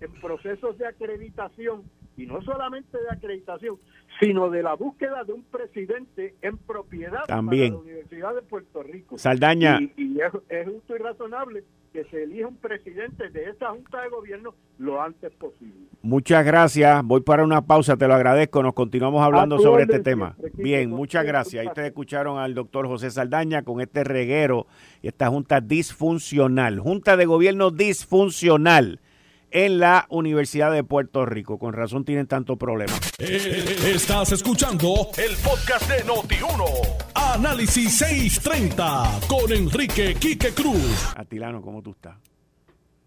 [0.00, 1.82] en procesos de acreditación
[2.16, 3.76] y no solamente de acreditación,
[4.20, 7.72] sino de la búsqueda de un presidente en propiedad También.
[7.72, 9.18] para la Universidad de Puerto Rico.
[9.18, 9.80] Saldaña.
[9.96, 14.52] Y, es, justo y razonable que se elija un presidente de esa Junta de Gobierno
[14.78, 15.86] lo antes posible.
[16.02, 17.04] Muchas gracias.
[17.04, 18.64] Voy para una pausa, te lo agradezco.
[18.64, 20.34] Nos continuamos hablando sobre este tema.
[20.54, 21.60] Bien, muchas gracias.
[21.60, 24.66] Ahí ustedes escucharon al doctor José Saldaña con este reguero
[25.02, 26.80] y esta junta disfuncional.
[26.80, 28.98] Junta de Gobierno disfuncional
[29.54, 31.58] en la Universidad de Puerto Rico.
[31.60, 32.92] Con razón tienen tanto problema.
[33.18, 37.12] Eh, estás escuchando el podcast de Noti1.
[37.14, 41.14] Análisis 630 con Enrique Quique Cruz.
[41.16, 42.16] Atilano, ¿cómo tú estás?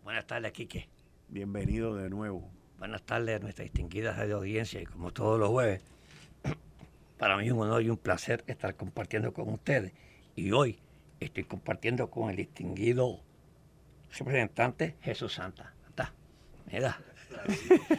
[0.03, 0.87] Buenas tardes, Quique.
[1.27, 2.49] Bienvenido de nuevo.
[2.79, 5.81] Buenas tardes a nuestra distinguida de audiencia y como todos los jueves,
[7.17, 9.91] para mí es un honor y un placer estar compartiendo con ustedes.
[10.37, 10.79] Y hoy
[11.19, 13.19] estoy compartiendo con el distinguido
[14.17, 15.73] representante Jesús Santa.
[16.71, 16.97] Mira.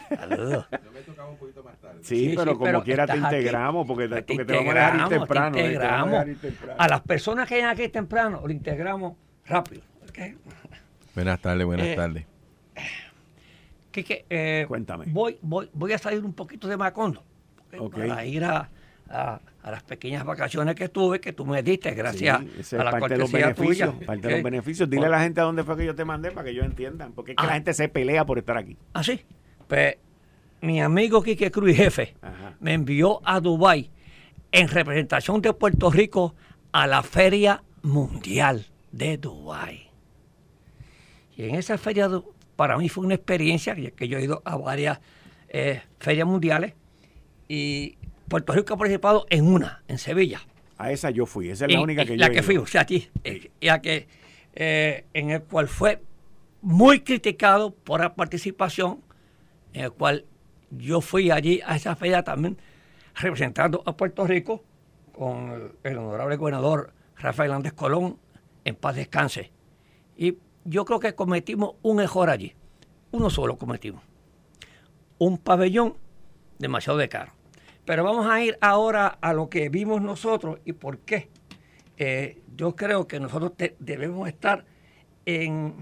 [0.09, 0.67] Saludos.
[0.71, 1.99] Yo me tocaba un poquito más tarde.
[2.01, 5.55] Sí, pero como quiera te integramos, porque, te, vamos a dejar ir temprano.
[5.55, 6.25] Te integramos.
[6.77, 9.81] A, las personas que llegan aquí temprano, lo integramos rápido.
[11.15, 12.25] Buenas tardes, buenas eh, tardes.
[13.91, 15.05] Que, eh, Cuéntame.
[15.07, 17.23] Voy, voy, voy a salir un poquito de Macondo.
[17.91, 18.69] Para ir a,
[19.09, 22.41] a, las pequeñas vacaciones que tuve, que tú me diste, gracias
[22.73, 24.89] a la parte de los beneficios, Parte de los beneficios.
[24.89, 27.13] Dile a la gente a dónde fue que yo te mandé para que ellos entiendan,
[27.13, 27.55] porque es que la ah.
[27.55, 28.77] gente se pelea por estar aquí.
[28.93, 29.21] Ah, sí.
[29.67, 29.97] Pues
[30.61, 32.15] mi amigo Quique Cruz, jefe,
[32.59, 33.91] me envió a Dubái
[34.51, 36.35] en representación de Puerto Rico
[36.71, 39.89] a la Feria Mundial de Dubái.
[41.37, 42.09] Y en esa feria,
[42.55, 44.99] para mí fue una experiencia, que yo he ido a varias
[45.47, 46.73] eh, ferias mundiales,
[47.47, 47.97] y
[48.29, 50.41] Puerto Rico ha participado en una, en Sevilla.
[50.77, 52.81] A esa yo fui, esa es la única que la yo que fui, o sea,
[52.81, 53.09] aquí,
[53.59, 54.07] ya eh, que,
[54.53, 56.01] eh, en el cual fue
[56.61, 59.01] muy criticado por la participación,
[59.73, 60.25] en el cual
[60.71, 62.57] yo fui allí a esa feria también
[63.15, 64.63] representando a Puerto Rico
[65.11, 68.17] con el, honorable gobernador Rafael Andrés Colón,
[68.63, 69.51] en paz descanse.
[70.15, 72.53] Y yo creo que cometimos un error allí,
[73.11, 74.03] uno solo cometimos,
[75.17, 75.97] un pabellón
[76.59, 77.38] demasiado de caro.
[77.89, 81.31] Pero vamos a ir ahora a lo que vimos nosotros y por qué.
[81.97, 84.63] Eh, yo creo que nosotros debemos estar
[85.25, 85.73] en,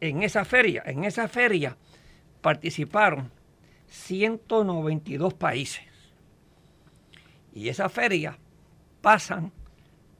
[0.00, 0.82] en esa feria.
[0.84, 1.76] En esa feria
[2.40, 3.30] participaron
[3.86, 5.84] 192 países.
[7.52, 8.36] Y esa feria
[9.00, 9.52] pasan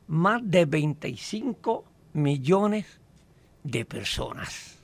[0.07, 3.01] más de 25 millones
[3.65, 4.79] de personas.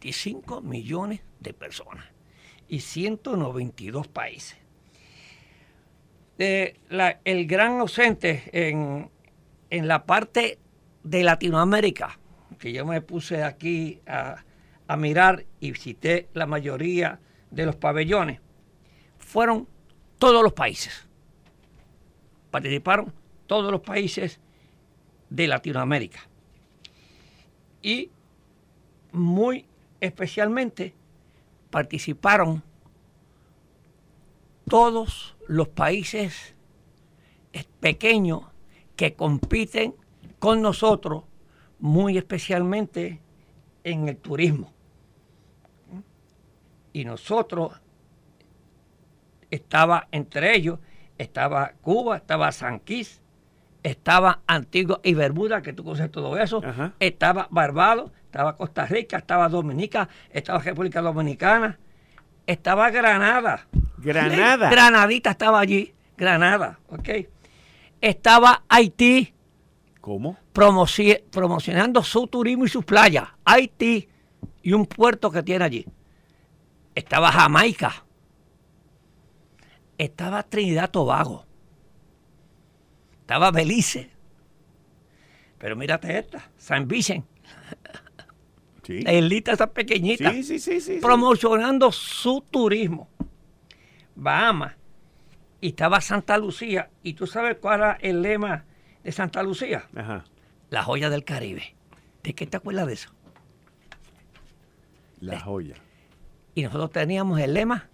[0.00, 2.06] 25 millones de personas.
[2.68, 4.56] Y 192 países
[6.40, 9.10] el gran ausente en,
[9.70, 10.58] la parte
[11.04, 12.18] de Latinoamérica,
[12.58, 14.42] que yo me puse aquí a,
[14.88, 18.40] a mirar y visité la mayoría de los pabellones,
[19.18, 19.68] fueron
[20.18, 21.06] todos los países.
[22.50, 23.12] Participaron
[23.46, 24.40] todos los países
[25.28, 26.20] de Latinoamérica.
[27.82, 28.10] Y
[29.12, 29.66] muy
[30.00, 30.94] especialmente
[31.70, 32.62] participaron
[34.68, 36.54] todos los países
[37.80, 38.42] pequeños
[38.94, 39.96] que compiten
[40.38, 41.24] con nosotros,
[41.80, 43.20] muy especialmente
[43.82, 44.72] en el turismo.
[46.92, 47.80] Y nosotros
[49.50, 50.78] estaba entre ellos,
[51.18, 52.80] estaba Cuba, estaba San
[53.82, 56.62] estaba Antigua y Bermuda, que tú conoces todo eso,
[57.00, 61.76] estaba Barbados, estaba Costa Rica, estaba Dominica, estaba República Dominicana,
[62.46, 63.66] estaba Granada,
[63.98, 64.70] Granada.
[64.70, 65.94] Granadita estaba allí.
[66.16, 67.08] Granada, ok.
[68.00, 69.34] Estaba Haití.
[70.00, 70.36] ¿Cómo?
[70.52, 73.28] promocionando su turismo y sus playas.
[73.44, 74.08] Haití
[74.62, 75.86] y un puerto que tiene allí.
[76.94, 78.04] Estaba Jamaica.
[79.96, 81.46] Estaba Trinidad Tobago.
[83.20, 84.10] Estaba Belice.
[85.58, 87.28] Pero mírate esta, San Vicente.
[88.90, 89.02] Sí.
[89.02, 90.32] La islita esa pequeñita.
[90.32, 93.08] Sí, sí, promocionando su turismo.
[94.16, 94.74] Bahamas
[95.60, 96.90] y estaba Santa Lucía.
[97.02, 98.64] ¿Y tú sabes cuál era el lema
[99.04, 99.86] de Santa Lucía?
[99.94, 100.24] Ajá.
[100.70, 101.74] La joya del Caribe.
[102.24, 103.10] ¿De qué te acuerdas de eso?
[105.20, 105.76] La joya.
[106.54, 107.88] Y nosotros teníamos el lema,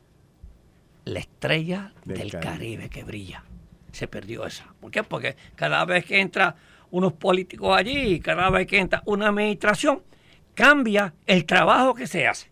[1.04, 2.48] la estrella Del del, Caribe.
[2.50, 2.88] Caribe.
[2.88, 3.44] que brilla.
[3.92, 4.74] Se perdió esa.
[4.80, 5.02] ¿Por qué?
[5.02, 6.56] Porque cada vez que entra
[6.90, 10.02] unos políticos allí, cada vez que entra una administración,
[10.56, 12.50] cambia el trabajo que se hace.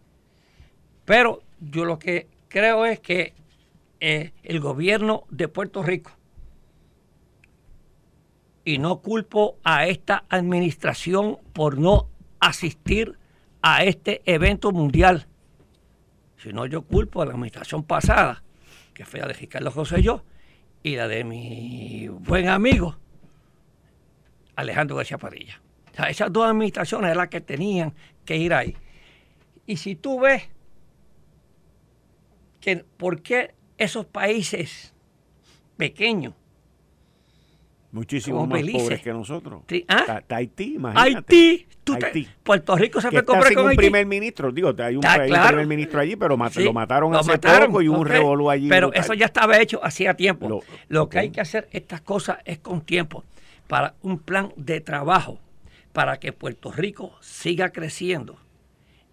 [1.04, 3.34] Pero yo lo que creo es que
[3.98, 6.12] eh, el gobierno de Puerto Rico,
[8.64, 12.08] y no culpo a esta administración por no
[12.40, 13.18] asistir
[13.62, 15.26] a este evento mundial,
[16.36, 18.42] sino yo culpo a la administración pasada,
[18.92, 20.22] que fue la de Ricardo José yo,
[20.82, 22.98] y la de mi buen amigo
[24.56, 25.63] Alejandro García Padilla.
[25.94, 28.76] O sea, esas dos administraciones eran las que tenían que ir ahí.
[29.66, 30.42] Y si tú ves
[32.60, 34.92] que por qué esos países
[35.76, 36.34] pequeños,
[37.92, 39.62] Muchísimo Como más pobres que nosotros.
[39.86, 40.20] ¿ah?
[40.26, 41.16] Tahití, imagínate.
[41.16, 42.28] Haití, tú te- Haití.
[42.42, 43.76] Puerto Rico se fue a está comprar con un Haití.
[43.78, 44.50] primer ministro.
[44.50, 45.46] Digo, hay un, Ah, hay un claro.
[45.50, 48.06] primer ministro allí, pero mat- Sí, lo mataron lo hace mataron, poco y hubo un
[48.08, 48.68] revolú allí.
[48.68, 49.04] Pero brutal.
[49.04, 50.48] eso ya estaba hecho hacía tiempo.
[50.48, 53.22] Lo- Lo, que hay que hacer estas cosas es con tiempo
[53.68, 55.38] para un plan de trabajo
[55.94, 58.36] para que Puerto Rico siga creciendo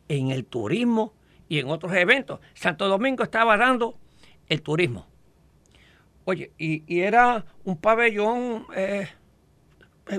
[0.10, 1.14] en el turismo
[1.48, 2.40] y en otros eventos.
[2.56, 3.98] Santo Domingo estaba dando
[4.50, 5.06] el turismo.
[6.26, 9.08] Oye, y, y era un pabellón eh,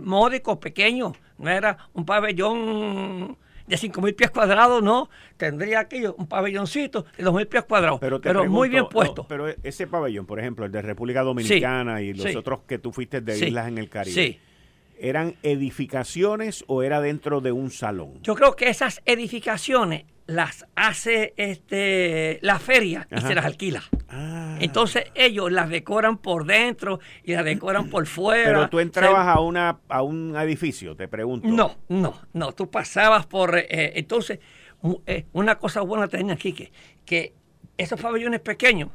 [0.03, 5.11] módico, pequeño, no era un pabellón de 5.000 pies cuadrados, no.
[5.37, 9.23] Tendría aquello, un pabelloncito de 2.000 pies cuadrados, Pero, muy bien puesto.
[9.23, 12.37] no, pero ese pabellón, por ejemplo, el de República Dominicana y los sí.
[12.37, 14.41] otros que tú fuiste de Sí, islas en el Caribe, Sí.
[15.03, 18.15] ¿Eran edificaciones o era dentro de un salón?
[18.23, 23.83] Yo creo que esas edificaciones las hace este la feria y se las alquila.
[24.09, 24.57] Ah.
[24.61, 28.45] Entonces ellos las decoran por dentro y las decoran por fuera.
[28.45, 31.49] Pero tú entrabas a una a un edificio, te pregunto.
[31.49, 32.53] No, no, no.
[32.53, 33.59] Tú pasabas por...
[33.59, 34.39] eh, entonces,
[34.81, 36.71] mu- eh, una cosa buena tenía aquí, que,
[37.05, 37.35] que
[37.77, 38.91] esos pabellones pequeños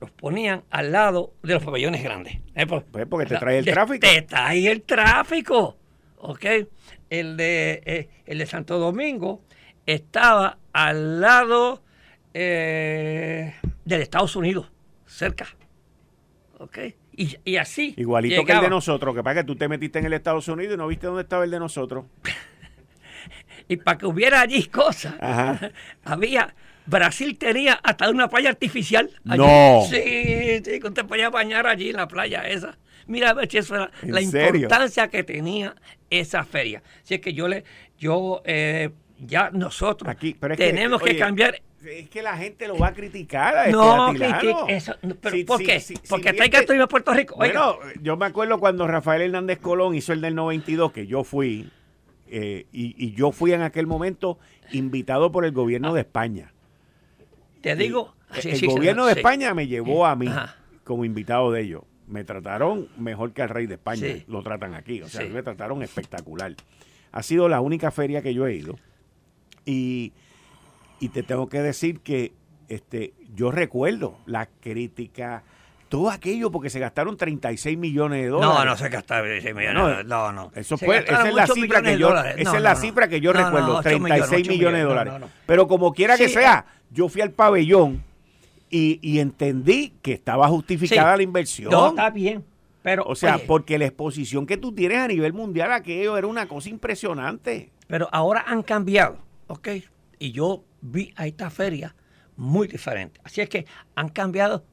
[0.00, 2.38] los ponían al lado de los pabellones grandes.
[2.54, 4.06] Eh, por- Pues porque te trae el te- tráfico.
[4.06, 5.76] Te trae el tráfico,
[6.18, 6.44] ¿ok?
[7.10, 9.42] El de, eh, el de Santo Domingo
[9.86, 11.82] estaba al lado
[12.34, 14.70] eh, del Estados Unidos,
[15.06, 15.46] cerca,
[16.58, 16.78] ¿ok?
[17.12, 20.04] Y, y así Igualito que el de nosotros, que pasa que tú te metiste en
[20.06, 22.04] el Estados Unidos y no viste dónde estaba el de nosotros.
[23.70, 25.70] Y para que hubiera allí cosas, Ajá.
[26.04, 26.54] había.
[26.88, 29.10] Brasil tenía hasta una playa artificial.
[29.28, 29.38] allí.
[29.38, 29.82] No.
[29.88, 32.78] Sí, sí, que usted podía bañar allí en la playa esa.
[33.06, 34.54] Mira eso era ¿En la serio?
[34.62, 35.74] importancia que tenía
[36.10, 36.82] esa feria.
[37.02, 37.64] Así es que yo le,
[37.98, 41.60] yo, eh, ya nosotros Aquí, pero es tenemos que, oye, cambiar.
[41.84, 43.56] Es que la gente lo va a criticar.
[43.56, 44.94] a este No, critique eso.
[45.22, 45.80] Pero Si- ¿por qué?
[45.80, 47.34] si- si Porque te- el turismo a Puerto Rico.
[47.38, 51.22] Oiga, Bueno, yo me acuerdo cuando Rafael Hernández Colón hizo el del 92, que yo
[51.24, 51.70] fui,
[52.26, 54.38] eh, y, y yo fui en aquel momento
[54.72, 56.52] invitado por el gobierno de España.
[57.60, 58.14] Te digo.
[58.40, 59.12] Sí, el sí, gobierno de.
[59.12, 60.56] España me llevó a mí Ajá.
[60.84, 61.82] como invitado de ellos.
[62.06, 64.06] Me trataron mejor que al rey de España.
[64.28, 65.02] Lo tratan aquí.
[65.02, 66.54] O sea, me trataron espectacular.
[67.12, 68.78] Ha sido la única feria que yo he ido.
[69.66, 70.12] Y,
[71.00, 72.32] y te tengo que decir que
[72.68, 75.42] este, yo recuerdo la crítica,
[75.88, 78.56] todo aquello, porque se gastaron 36 millones de dólares.
[78.56, 79.74] No, no se gastaba ese millón.
[79.74, 80.52] No, No, no.
[80.54, 82.74] Eso fue, gastaron esa es la cifra millones que de yo, esa No, es la
[82.74, 85.14] no, cifra que yo no, recuerdo, ocho 36 ocho millones de dólares.
[85.46, 88.02] Pero como quiera que sea, yo fui al pabellón
[88.70, 91.16] y, y entendí que estaba justificada Sí.
[91.18, 91.70] la inversión.
[91.70, 92.44] No, está bien.
[92.82, 96.26] Pero, o sea, oye, porque la exposición que tú tienes a nivel mundial, aquello era
[96.26, 97.70] una cosa impresionante.
[97.86, 99.68] pero ahora han cambiado, ¿ok?
[100.18, 101.94] Y yo vi a esta feria
[102.36, 103.20] muy diferente.
[103.24, 104.64] Así es que han cambiado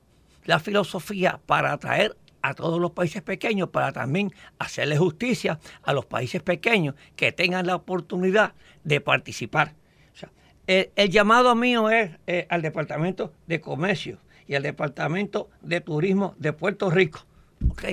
[0.46, 6.06] la filosofía para atraer a todos los países pequeños, para también hacerle justicia a los
[6.06, 8.54] países pequeños que tengan la oportunidad
[8.84, 9.74] de participar.
[10.14, 10.30] O sea,
[10.68, 16.36] el, el llamado mío es eh, al Departamento de Comercio y al Departamento de Turismo
[16.38, 17.26] de Puerto Rico,
[17.68, 17.84] ¿ok?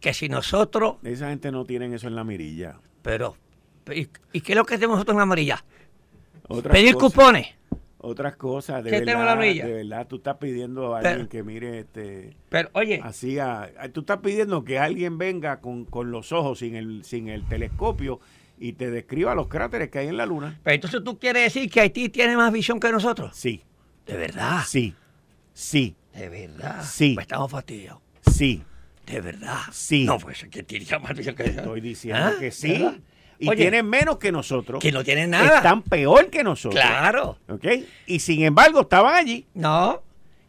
[0.00, 2.80] Que si nosotros Esa gente no tiene eso en la mirilla.
[3.02, 3.36] pero,
[3.94, 5.64] ¿y, y qué es lo que tenemos nosotros en la?
[6.48, 7.46] Otras Pedir cosas- cupones.
[8.06, 11.10] Otras cosas, de ¿Qué tenemos en la verdad, de verdad, tú estás pidiendo a Pero-
[11.10, 12.36] alguien que mire este...
[12.48, 16.76] Pero, oye, Así a- tú estás pidiendo que alguien venga con, con los ojos sin
[16.76, 18.20] el, sin el telescopio
[18.58, 20.58] y te describa los cráteres que hay en la luna.
[20.62, 23.34] pero entonces tú quieres decir que Haití tiene más visión que nosotros.
[23.36, 23.62] Sí,
[24.06, 24.60] De verdad.
[24.66, 24.94] sí,
[25.52, 26.82] sí, De verdad.
[26.84, 27.14] Sí.
[27.14, 28.00] Pues estamos fastidiados.
[28.30, 28.62] sí.
[29.06, 29.58] De verdad.
[29.72, 30.04] Sí.
[30.04, 32.34] No, pues que tiene más visión que Estoy diciendo ¿Ah?
[32.40, 32.72] que sí.
[32.72, 32.94] ¿Verdad?
[33.38, 34.80] Y Oye, tienen menos que nosotros.
[34.80, 35.56] Que no tienen nada.
[35.58, 36.80] Están peor que nosotros.
[36.80, 37.38] Claro.
[37.48, 37.64] ¿Ok?
[38.06, 39.46] Y sin embargo, estaban allí.
[39.54, 40.02] No.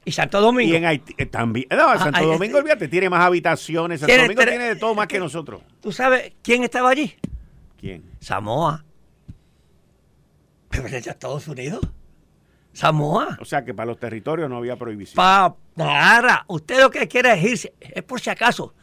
[0.06, 0.72] Y Santo Domingo.
[0.72, 1.68] Y en Haití eh, también.
[1.70, 2.58] No, Ah, Santo ahí Domingo, está.
[2.60, 4.00] olvídate, tiene más habitaciones.
[4.00, 5.62] Santo Domingo tiene de todo más que nosotros.
[5.82, 7.14] ¿Tú sabes quién estaba allí?
[7.78, 8.04] ¿Quién?
[8.22, 8.86] Samoa.
[10.70, 11.82] Pero es de Estados Unidos.
[12.74, 13.38] Samoa.
[13.42, 15.16] O sea que para los territorios no había prohibición.
[15.16, 16.46] Para.
[16.48, 18.74] Usted lo que quiere decir es por si acaso.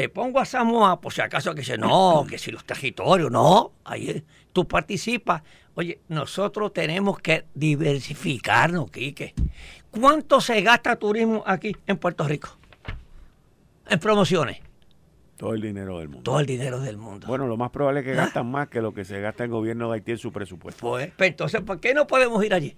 [0.00, 3.72] Te pongo a Samoa por si acaso que dice, no, que si los territorios, no.
[3.84, 5.42] Ahí tú participas.
[5.74, 9.34] Oye, nosotros tenemos que diversificarnos, Quique.
[9.90, 12.48] ¿Cuánto se gasta turismo aquí en Puerto Rico?
[13.90, 14.60] En promociones.
[15.36, 16.22] Todo el dinero del mundo.
[16.22, 17.26] Todo el dinero del mundo.
[17.26, 19.90] Bueno, lo más probable es que gastan más que lo que se gasta el gobierno
[19.90, 20.80] de Haití en su presupuesto.
[20.80, 22.74] Pues, pues entonces, ¿por qué no podemos ir allí?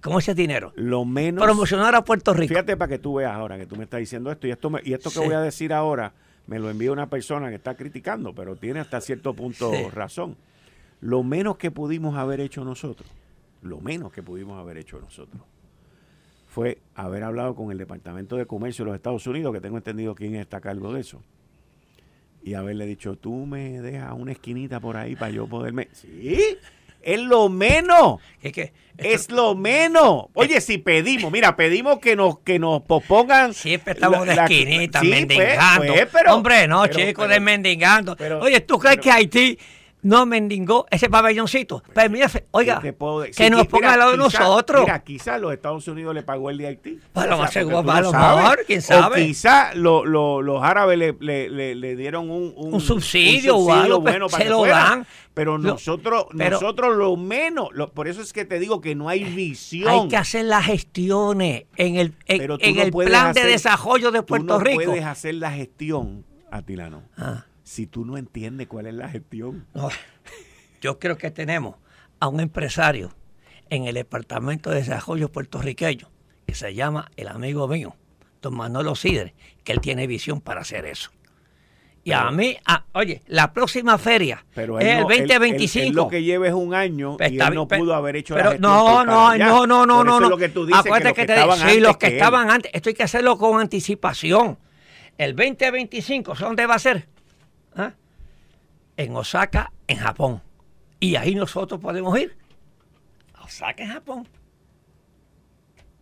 [0.00, 0.72] con ese dinero.
[0.76, 1.42] Lo menos.
[1.42, 2.46] Promocionar a Puerto Rico.
[2.54, 4.80] Fíjate para que tú veas ahora que tú me estás diciendo esto y esto, me-
[4.84, 5.24] y esto que Sí.
[5.24, 6.12] voy a decir ahora
[6.48, 9.84] me lo envía una persona que está criticando, pero tiene hasta cierto punto Sí.
[9.92, 10.36] razón.
[11.00, 13.08] Lo menos que pudimos haber hecho nosotros,
[13.62, 15.40] lo menos que pudimos haber hecho nosotros,
[16.48, 20.14] fue haber hablado con el Departamento de Comercio de los Estados Unidos, que tengo entendido
[20.16, 21.22] quién está a cargo de eso,
[22.42, 25.88] y haberle dicho, tú me dejas una esquinita por ahí para yo poderme...
[25.92, 26.40] Sí,
[27.14, 28.20] es lo menos.
[28.42, 30.24] Es que Es lo menos.
[30.34, 33.54] Oye, si pedimos, mira, pedimos que nos que nos pospongan.
[33.54, 35.92] Siempre estamos de la- esquinita, sí, pues, mendigando.
[35.94, 38.16] pues, pero- Hombre, no, chicos, de mendigando.
[38.16, 39.56] pero- Oye, ¿tú crees que Haití
[40.02, 41.82] no mendigó ese pabelloncito?
[41.92, 42.94] Pues mira, oiga, que
[43.32, 44.82] Sí, nos ponga al lado de quizá- nosotros.
[44.82, 47.00] Mira, quizás los Estados Unidos le pagó el de Haití.
[47.12, 49.26] Pues a lo más seguro, tú no lo mejor, quién O sabe.
[49.26, 53.82] quizás lo- lo- los árabes le, le- le- le dieron un, Un subsidio o subsidio
[53.82, 54.74] algo, pues, se para que lo fuera.
[54.76, 55.06] dan.
[55.34, 59.08] Pero nosotros, pero- nosotros lo menos, lo- por eso es que te digo que no
[59.08, 59.88] hay visión.
[59.88, 63.44] Hay que hacer las gestiones en el, en, Pero tú en no el plan de
[63.44, 64.82] desarrollo de Tú Puerto no Rico.
[64.84, 69.66] puedes hacer la gestión, Atilano, Ah, si tú no entiendes cuál es la gestión.
[69.74, 69.90] no.
[70.80, 71.74] Yo creo que tenemos
[72.20, 73.12] a un empresario
[73.68, 76.08] en el Departamento de Desarrollo puertorriqueño
[76.46, 77.94] que se llama el amigo mío,
[78.40, 81.10] don Manolo Sidre, que él tiene visión para hacer eso.
[82.04, 82.56] Y a mí,
[82.92, 85.88] oye, la próxima feria Pero es el no- él- él- 2025.
[85.88, 88.34] él lo que lleva es un año Pues y él no bien, pudo haber hecho
[88.34, 90.28] pero la no, no, no, no, no, no, no.
[90.30, 92.50] lo que tú dices, Acuérdate que, los que te- estaban sí, antes los que estaban
[92.50, 94.58] antes, esto hay que hacerlo con anticipación.
[95.18, 97.08] El 2025, ¿sabes dónde va a ser?
[98.98, 100.42] En Osaka, en Japón.
[101.00, 102.36] Y ahí nosotros podemos ir.
[103.34, 104.28] A Osaka, en Japón.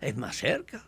[0.00, 0.82] Es más cerca.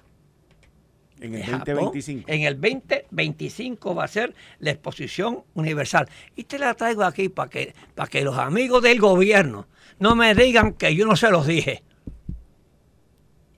[1.20, 1.64] En el de Japón.
[1.66, 2.24] 2025.
[2.32, 6.09] En el 2025 va a ser la exposición universal.
[6.34, 9.66] Y te la traigo aquí para que, para que los amigos del gobierno
[9.98, 11.82] no me digan que yo no se los dije.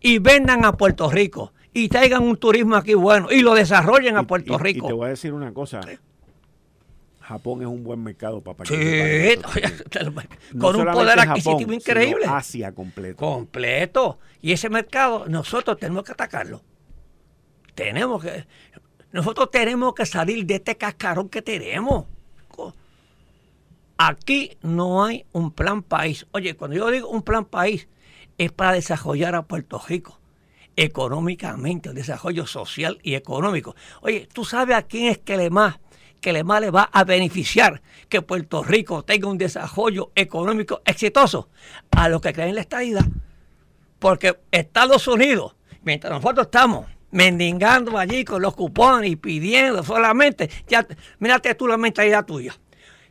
[0.01, 1.53] Y vendan a Puerto Rico.
[1.73, 3.31] Y traigan un turismo aquí bueno.
[3.31, 4.87] Y lo desarrollen a Y- Puerto y- Rico.
[4.87, 5.81] Y te voy a decir una cosa.
[7.31, 8.75] Japón es un buen mercado para Sí,
[9.41, 10.29] participar.
[10.53, 12.27] No con un poder Japón, adquisitivo sino increíble.
[12.27, 13.17] Asia completo.
[13.17, 14.19] completo.
[14.43, 16.61] Y ese mercado nosotros tenemos que atacarlo.
[17.77, 18.47] Tenemos que
[19.13, 22.07] nosotros tenemos que salir de este cascarón que tenemos.
[23.97, 26.27] Aquí no hay un plan país.
[26.33, 27.87] Oye, cuando yo digo un plan país
[28.39, 30.19] es para desarrollar a Puerto Rico
[30.75, 33.77] económicamente, el desarrollo social y económico.
[34.01, 35.79] Oye, ¿tú sabes a quién es que le más
[36.21, 41.49] que le más le va a beneficiar que Puerto Rico tenga un desarrollo económico exitoso?
[41.91, 43.05] A los que creen en la estadidad.
[43.99, 50.87] Porque Estados Unidos, mientras nosotros estamos mendigando allí con los cupones y pidiendo solamente, ya,
[51.19, 52.55] mírate tú la mentalidad tuya.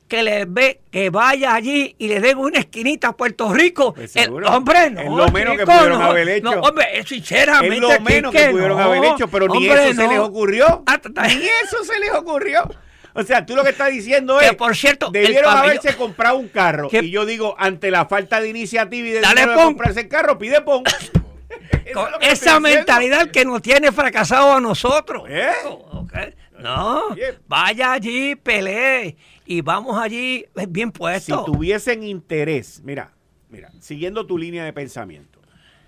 [0.08, 3.94] Que le ve, que vaya allí y le den una esquinita a Puerto Rico.
[3.94, 5.02] Pues El- hombre, no.
[5.02, 6.56] Es lo menos que pudieron no, haber hecho.
[6.56, 7.76] No, hombre, sinceramente.
[7.76, 8.84] Es lo menos que pudieron no.
[8.84, 10.84] haber hecho, pero ni eso se les ocurrió.
[11.16, 12.68] Ni eso se les ocurrió.
[13.14, 14.56] O sea, tú lo que estás diciendo Que, es.
[14.56, 16.90] por cierto, Debieron pabellón- haberse comprado un carro.
[16.90, 20.08] Que- Y yo digo, ante la falta de iniciativa y de Dale de comprarse el
[20.08, 20.84] carro, pide pon.
[21.86, 21.92] Que
[22.22, 22.62] esa diciendo.
[22.62, 25.24] mentalidad que nos tiene fracasado a nosotros.
[25.28, 25.50] ¿Eh?
[26.60, 27.16] No,
[27.48, 31.46] vaya allí, pelee y vamos allí bien Si puestos.
[31.46, 33.14] tuviesen interés, mira,
[33.50, 35.40] mira, siguiendo tu línea de pensamiento,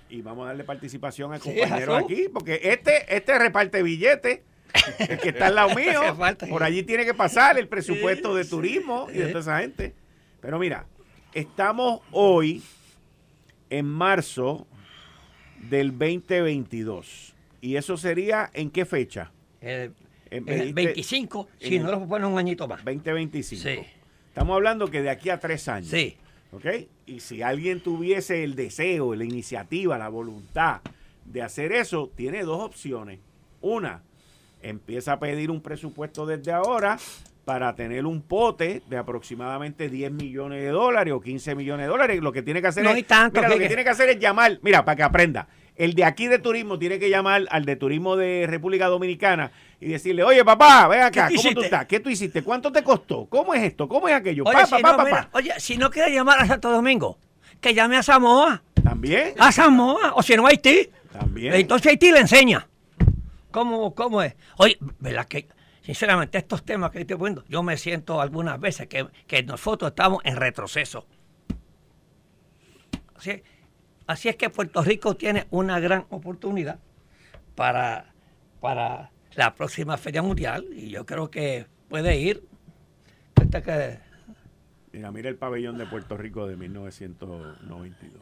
[0.09, 4.39] y vamos a darle participación al compañero aquí, porque este, este reparte billetes,
[4.99, 6.01] el que está al lado mío,
[6.49, 9.93] por allí tiene que pasar el presupuesto de turismo y de toda esa gente.
[10.41, 10.85] Pero mira,
[11.33, 12.63] estamos hoy
[13.69, 14.67] en marzo
[15.69, 17.33] del 2022.
[17.61, 19.31] ¿Y eso sería en qué fecha?
[19.61, 19.93] El,
[20.33, 22.83] Eh, el dijiste 25, si no el- lo ponen un añito más.
[22.85, 23.61] 2025.
[23.63, 23.87] Sí.
[24.29, 25.89] Estamos hablando que de aquí a tres años.
[25.89, 26.15] Sí.
[26.53, 26.65] ¿Ok?
[27.05, 30.79] Y si alguien tuviese el deseo, la iniciativa, la voluntad
[31.25, 33.19] de hacer eso, tiene dos opciones.
[33.59, 34.03] Una,
[34.61, 36.97] empieza a pedir un presupuesto desde ahora
[37.45, 42.21] para tener un pote de aproximadamente 10 millones de dólares o 15 millones de dólares.
[42.21, 44.09] Lo que tiene que hacer No es, hay tanto, mira, lo que tiene que hacer
[44.09, 45.47] es llamar, mira, para que aprenda.
[45.75, 49.87] El de aquí de turismo tiene que llamar al de turismo de República Dominicana y
[49.87, 51.85] decirle, oye papá, ven acá, ¿Qué tú ¿cómo tú estás?
[51.87, 52.43] ¿Qué tú hiciste?
[52.43, 53.25] ¿Cuánto te costó?
[53.25, 53.87] ¿Cómo es esto?
[53.87, 54.43] ¿Cómo es aquello?
[54.45, 57.17] Oye, Pa, si pa, no, pa, mira, oye, si no quiere llamar a Santo Domingo,
[57.59, 58.61] que llame a Samoa.
[58.83, 59.33] También.
[59.39, 60.89] A Samoa, o si no Haití.
[61.11, 61.53] También.
[61.53, 62.67] Entonces Haití le enseña.
[63.51, 64.35] ¿Cómo, cómo es?
[64.57, 65.47] Oye, ¿verdad que
[65.81, 70.19] sinceramente estos temas que estoy poniendo, yo me siento algunas veces que, que nosotros estamos
[70.23, 71.05] en retroceso.
[73.15, 73.43] Así,
[74.07, 76.79] así, es que Puerto Rico tiene una gran oportunidad
[77.55, 78.13] para,
[78.59, 82.43] para la próxima Feria Mundial y yo creo que puede ir.
[83.51, 83.99] Que...
[84.93, 88.21] Mira, mira el pabellón de Puerto Rico de 1992.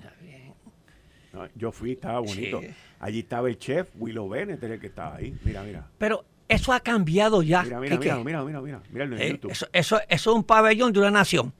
[1.31, 2.61] No, yo fui, estaba bonito.
[2.99, 5.37] Allí estaba el chef Willow Bennett, el que estaba ahí.
[5.43, 5.87] Mira, mira.
[5.97, 7.63] Pero eso ha cambiado ya.
[7.63, 11.11] Mira, mira, mira, mira, mira, mira, mira, eh, Eso, eso, es un pabellón de una
[11.11, 11.53] nación.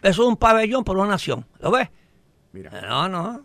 [0.00, 1.44] Eso es un pabellón por una nación.
[1.58, 1.88] ¿Lo ves?
[2.52, 2.70] Mira.
[2.82, 3.42] No, no.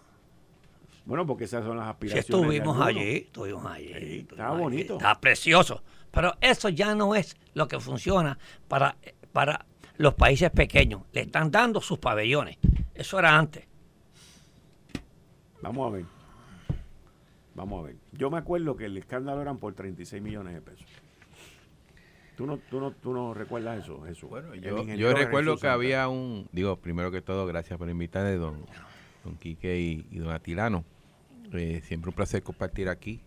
[1.06, 2.26] Bueno, porque esas son las aspiraciones.
[2.26, 4.28] Sí, estuvimos allí, estuvimos allí.
[4.30, 4.94] estaba bonito.
[4.94, 5.84] Estaba precioso.
[6.12, 8.38] Pero eso ya no es lo que funciona
[8.68, 8.98] para,
[9.32, 9.66] para
[9.98, 11.02] los países pequeños.
[11.12, 12.58] Le están dando sus pabellones.
[12.94, 13.66] Eso era antes.
[15.62, 16.06] Vamos a ver.
[17.56, 17.96] Vamos a ver.
[18.14, 20.88] Yo me acuerdo que el escándalo eran por 36 millones de pesos.
[22.36, 24.28] ¿Tú no, tú no, tú no recuerdas eso, Jesús?
[24.30, 26.48] Bueno, yo, yo recuerdo que había un...
[26.52, 28.66] Digo, primero que todo, gracias por invitarme, don,
[29.24, 30.84] don Quique y, don Atilano.
[31.54, 33.22] Eh, siempre un placer compartir aquí.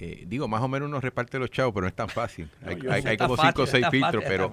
[0.00, 2.50] Eh, digo, más o menos uno reparte los chavos, pero no es tan fácil.
[2.64, 4.50] hay, como cinco o seis filtros, pero,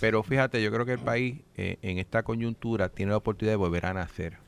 [0.00, 3.56] pero fíjate, yo creo que el país eh, en esta coyuntura tiene la oportunidad de
[3.56, 4.47] volver a nacer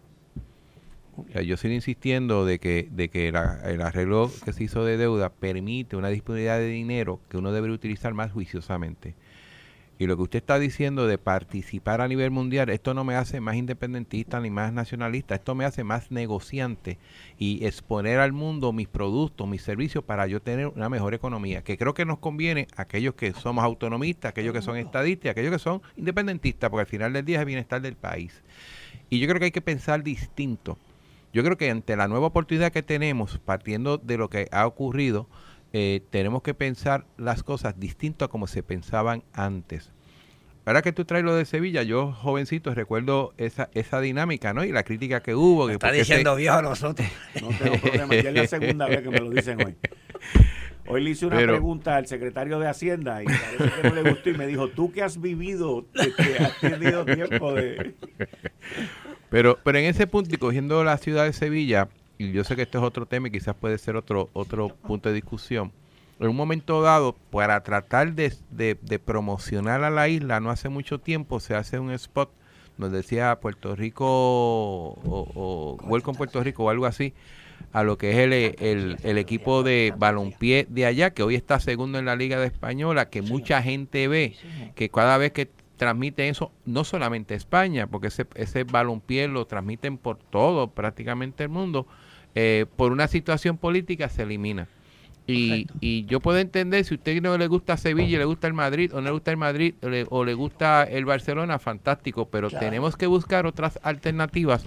[1.45, 5.97] yo sigo insistiendo de que, de que el arreglo que se hizo de deuda permite
[5.97, 9.15] una disponibilidad de dinero que uno debe utilizar más juiciosamente.
[10.01, 13.39] Y lo que usted está diciendo de participar a nivel mundial, esto no me hace
[13.43, 16.97] más independentista ni más nacionalista, esto me hace más negociante
[17.39, 21.77] y exponer al mundo mis productos, mis servicios para yo tener una mejor economía, que
[21.77, 25.59] creo que nos conviene a aquellos que somos autonomistas, aquellos que son estadistas, aquellos que
[25.59, 28.43] son independentistas, porque al final del día es el bienestar del país.
[29.11, 30.79] Y yo creo que hay que pensar distinto
[31.33, 35.29] yo creo que ante la nueva oportunidad que tenemos, partiendo de lo que ha ocurrido,
[35.73, 39.93] eh, tenemos que pensar las cosas distinto a como se pensaban antes.
[40.67, 44.65] Ahora que tú traes lo de Sevilla, yo jovencito recuerdo esa, esa dinámica, ¿no?
[44.65, 45.67] Y la crítica que hubo.
[45.67, 47.09] Que está diciendo viejo a nosotros.
[47.41, 49.77] No tengo problema, ya es la segunda vez que me lo dicen hoy.
[50.87, 54.31] Hoy le hice una pregunta al secretario de Hacienda y parece que no le gustó
[54.31, 57.95] y me dijo, tú que has vivido, que has tenido tiempo de...
[59.31, 62.63] Pero, pero en ese punto, y cogiendo la ciudad de Sevilla, y yo sé que
[62.63, 65.73] este es otro tema y quizás puede ser otro, otro punto de discusión,
[66.19, 70.99] en un momento dado, para tratar de, de, promocionar a la isla, no hace mucho
[70.99, 72.31] tiempo se hace un spot,
[72.77, 77.15] nos decía Puerto Rico o, o Welcome Puerto Rico o algo así,
[77.73, 81.59] a lo que es el, el, el, equipo de balompié de allá, que hoy está
[81.61, 84.37] segundo en la Liga de Española, que mucha gente ve,
[84.75, 85.49] que cada vez que
[85.81, 91.49] transmite eso, no solamente España, porque ese, ese balompié lo transmiten por todo, prácticamente el
[91.49, 91.87] mundo,
[92.35, 94.69] eh, por una situación política se elimina.
[95.27, 98.53] Y, y, yo puedo entender si a usted no le gusta Sevilla, le gusta el
[98.53, 99.75] Madrid, o no le gusta el Madrid,
[100.11, 104.67] o le, gusta el Barcelona, fantástico, pero tenemos que buscar otras alternativas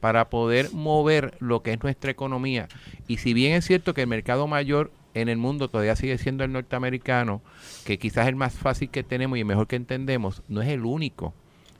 [0.00, 2.68] para poder mover lo que es nuestra economía.
[3.08, 6.44] Y si bien es cierto que el mercado mayor en el mundo todavía sigue siendo
[6.44, 7.42] el norteamericano,
[7.84, 10.68] que quizás es el más fácil que tenemos y el mejor que entendemos, no es
[10.68, 11.34] el único.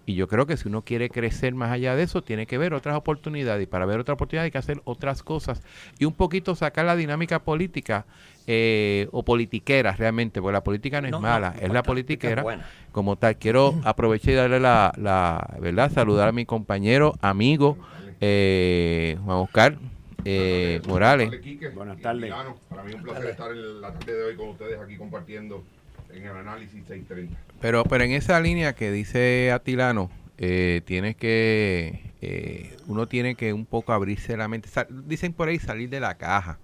[0.07, 2.75] Y yo creo que si uno quiere crecer más allá de eso, tiene que ver
[2.75, 3.63] otras oportunidades.
[3.63, 5.63] Y para ver otras oportunidades hay que hacer otras cosas.
[6.01, 8.07] Y un poquito sacar la dinámica política
[8.49, 12.45] eh, o politiquera realmente, porque la política no es mala, es la politiquera
[12.91, 13.37] como tal.
[13.37, 15.93] Quiero aprovechar y darle la, la, ¿verdad?
[15.93, 17.79] Saludar a mi compañero, amigo,
[18.21, 19.79] eh, Juan Oscar
[20.25, 21.31] eh, Morales.
[21.75, 22.33] Buenas tardes.
[22.69, 25.65] Para mí es un placer estar en la tarde de hoy con ustedes aquí compartiendo
[26.13, 27.37] en el análisis 630.
[27.61, 33.53] Pero, pero en esa línea que dice Atilano, eh, tienes que, eh, uno tiene que
[33.53, 34.69] un poco abrirse la mente.
[35.07, 36.59] dicen por ahí salir de la caja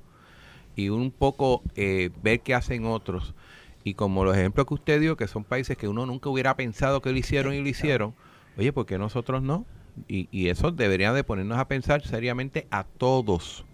[0.76, 3.34] y un poco eh, ver qué hacen otros.
[3.84, 7.00] Y como los ejemplos que usted dio, que son países que uno nunca hubiera pensado
[7.02, 8.14] que lo hicieron y lo hicieron,
[8.56, 9.64] oye, ¿por qué nosotros no?
[10.08, 13.64] Y, y eso debería de ponernos a pensar seriamente a todos,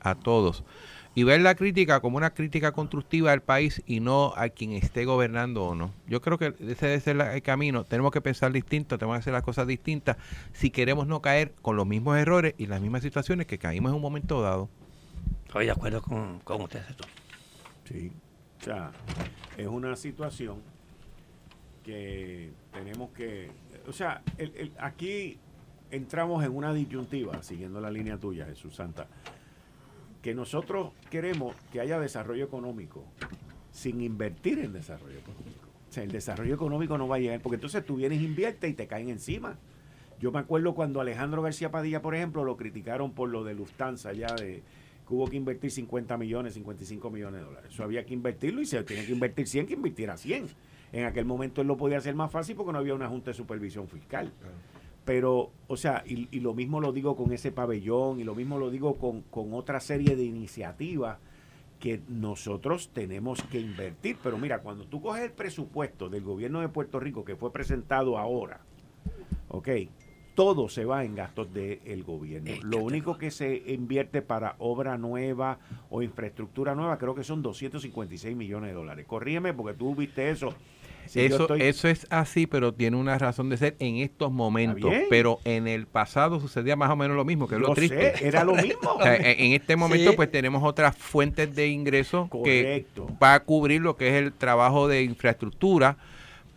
[0.00, 0.64] a todos.
[1.14, 5.04] Y ver la crítica como una crítica constructiva del país y no a quien esté
[5.04, 5.92] gobernando o no.
[6.06, 7.84] Yo creo que ese debe ser el camino.
[7.84, 10.16] Tenemos que pensar distinto, tenemos que hacer las cosas distintas
[10.54, 13.96] si queremos no caer con los mismos errores y las mismas situaciones que caímos en
[13.96, 14.70] un momento dado.
[15.46, 16.82] Estoy de acuerdo con, con usted.
[17.84, 18.10] Sí,
[18.60, 18.92] o sea,
[19.58, 20.62] es una situación
[21.84, 23.50] que tenemos que,
[23.86, 25.38] o sea, el, aquí
[25.92, 29.06] entramos en una disyuntiva, siguiendo la línea tuya, Jesús Santa,
[30.22, 33.04] que nosotros queremos que haya desarrollo económico
[33.70, 35.68] sin invertir en desarrollo económico.
[35.88, 38.74] O sea, el desarrollo económico no va a llegar, porque entonces tú vienes, inviertes y
[38.74, 39.58] te caen encima.
[40.18, 44.12] Yo me acuerdo cuando Alejandro García Padilla, por ejemplo, lo criticaron por lo de Lufthansa,
[44.14, 44.62] ya de
[45.06, 47.70] que hubo que invertir 50 millones, 55 millones de dólares.
[47.74, 50.46] Eso había que invertirlo y se tiene que invertir 100, que invirtiera 100.
[50.92, 53.34] En aquel momento él lo podía hacer más fácil porque no había una junta de
[53.34, 54.32] supervisión fiscal.
[55.04, 58.58] Pero, o sea, y, y lo mismo lo digo con ese pabellón, y lo mismo
[58.58, 61.18] lo digo con, con otra serie de iniciativas
[61.82, 64.16] que nosotros tenemos que invertir.
[64.22, 68.18] Pero mira, cuando tú coges el presupuesto del gobierno de Puerto Rico que fue presentado
[68.18, 68.60] ahora,
[69.48, 69.68] ok,
[70.36, 72.52] todo se va en gastos del gobierno.
[72.62, 75.58] Lo único que se invierte para obra nueva
[75.90, 79.04] o infraestructura nueva creo que son 256 millones de dólares.
[79.06, 80.54] Corrígeme porque tú viste eso.
[81.06, 84.90] Si eso, estoy- eso es así, pero tiene una razón de ser en estos momentos.
[85.10, 88.16] Pero en el pasado sucedía más o menos lo mismo, que es lo triste.
[88.16, 88.92] sé, era lo mismo.
[88.94, 90.16] O sea, en este momento, Sí.
[90.16, 93.06] pues tenemos otras fuentes de ingresos Correcto.
[93.06, 95.96] que va a cubrir lo que es el trabajo de infraestructura.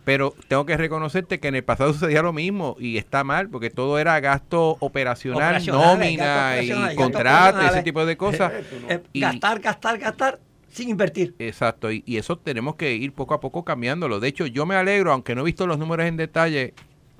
[0.04, 3.70] Pero tengo que reconocerte que en el pasado sucedía lo mismo y está mal porque
[3.70, 8.52] todo era gasto operacional, nómina gastos y contratos, ese tipo de cosas.
[8.88, 10.38] Eh, Y- gastar, gastar, gastar
[10.76, 11.34] sin invertir.
[11.38, 14.20] Exacto, y, y eso tenemos que ir poco a poco cambiándolo.
[14.20, 16.74] De hecho, yo me alegro, aunque no he visto los números en detalle,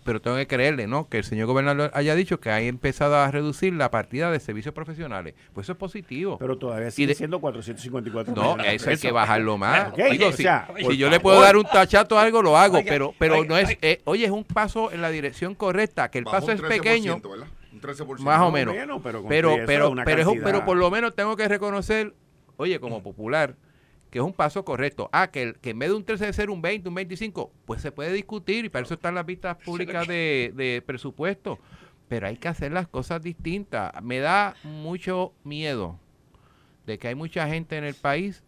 [0.05, 1.09] pero tengo que creerle, ¿no?
[1.09, 4.73] Que el señor gobernador haya dicho que ha empezado a reducir la partida de servicios
[4.73, 5.35] profesionales.
[5.53, 6.39] Pues eso es positivo.
[6.39, 9.89] Pero todavía Y sigue de- siendo 454 no, millones eso hay que bajarlo más.
[9.89, 12.41] Ok, Digo, o si, sea, si por yo le puedo dar un tachato a algo,
[12.41, 13.77] lo hago, Oiga, pero pero oiga, no es...
[13.83, 17.17] eh, oye, es un paso en la dirección correcta, que el paso un es pequeño,
[17.21, 17.47] 13%, ¿verdad?
[17.73, 18.19] Un 13%.
[18.21, 18.75] más o menos.
[18.77, 20.45] menos, pero pero pero pero, cantidad.
[20.45, 22.15] pero por lo menos tengo que reconocer,
[22.57, 23.57] oye, como popular,
[24.11, 25.09] que es un paso correcto.
[25.13, 27.53] Ah, que, el- que en vez de un 13 de ser un 20, un 25,
[27.65, 31.59] pues se puede discutir y para eso están las vistas públicas de, de presupuesto.
[32.09, 33.93] Pero hay que hacer las cosas distintas.
[34.03, 35.99] Me da mucho miedo
[36.87, 38.45] de que hay mucha gente en el país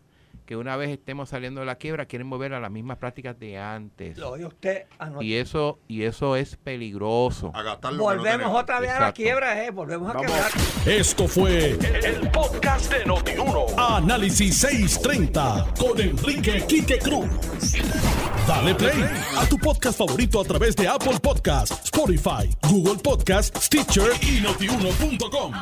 [0.49, 3.59] que una vez estemos saliendo de la quiebra quieren volver a las mismas prácticas de
[3.59, 4.17] antes.
[4.17, 5.27] Lo oye usted anoche.
[5.27, 7.53] Y eso y eso es peligroso.
[7.55, 9.71] A no Volvemos otra vez a la quiebra, ¿eh?
[9.71, 10.51] Volvemos a quebrar.
[10.87, 13.67] Esto fue el, el podcast de Notiuno.
[13.77, 17.29] Análisis 630 con Enrique Quique Cruz.
[18.47, 19.05] Dale play
[19.37, 25.53] a tu podcast favorito a través de Apple Podcasts, Spotify, Google Podcasts, Stitcher y notiuno.com.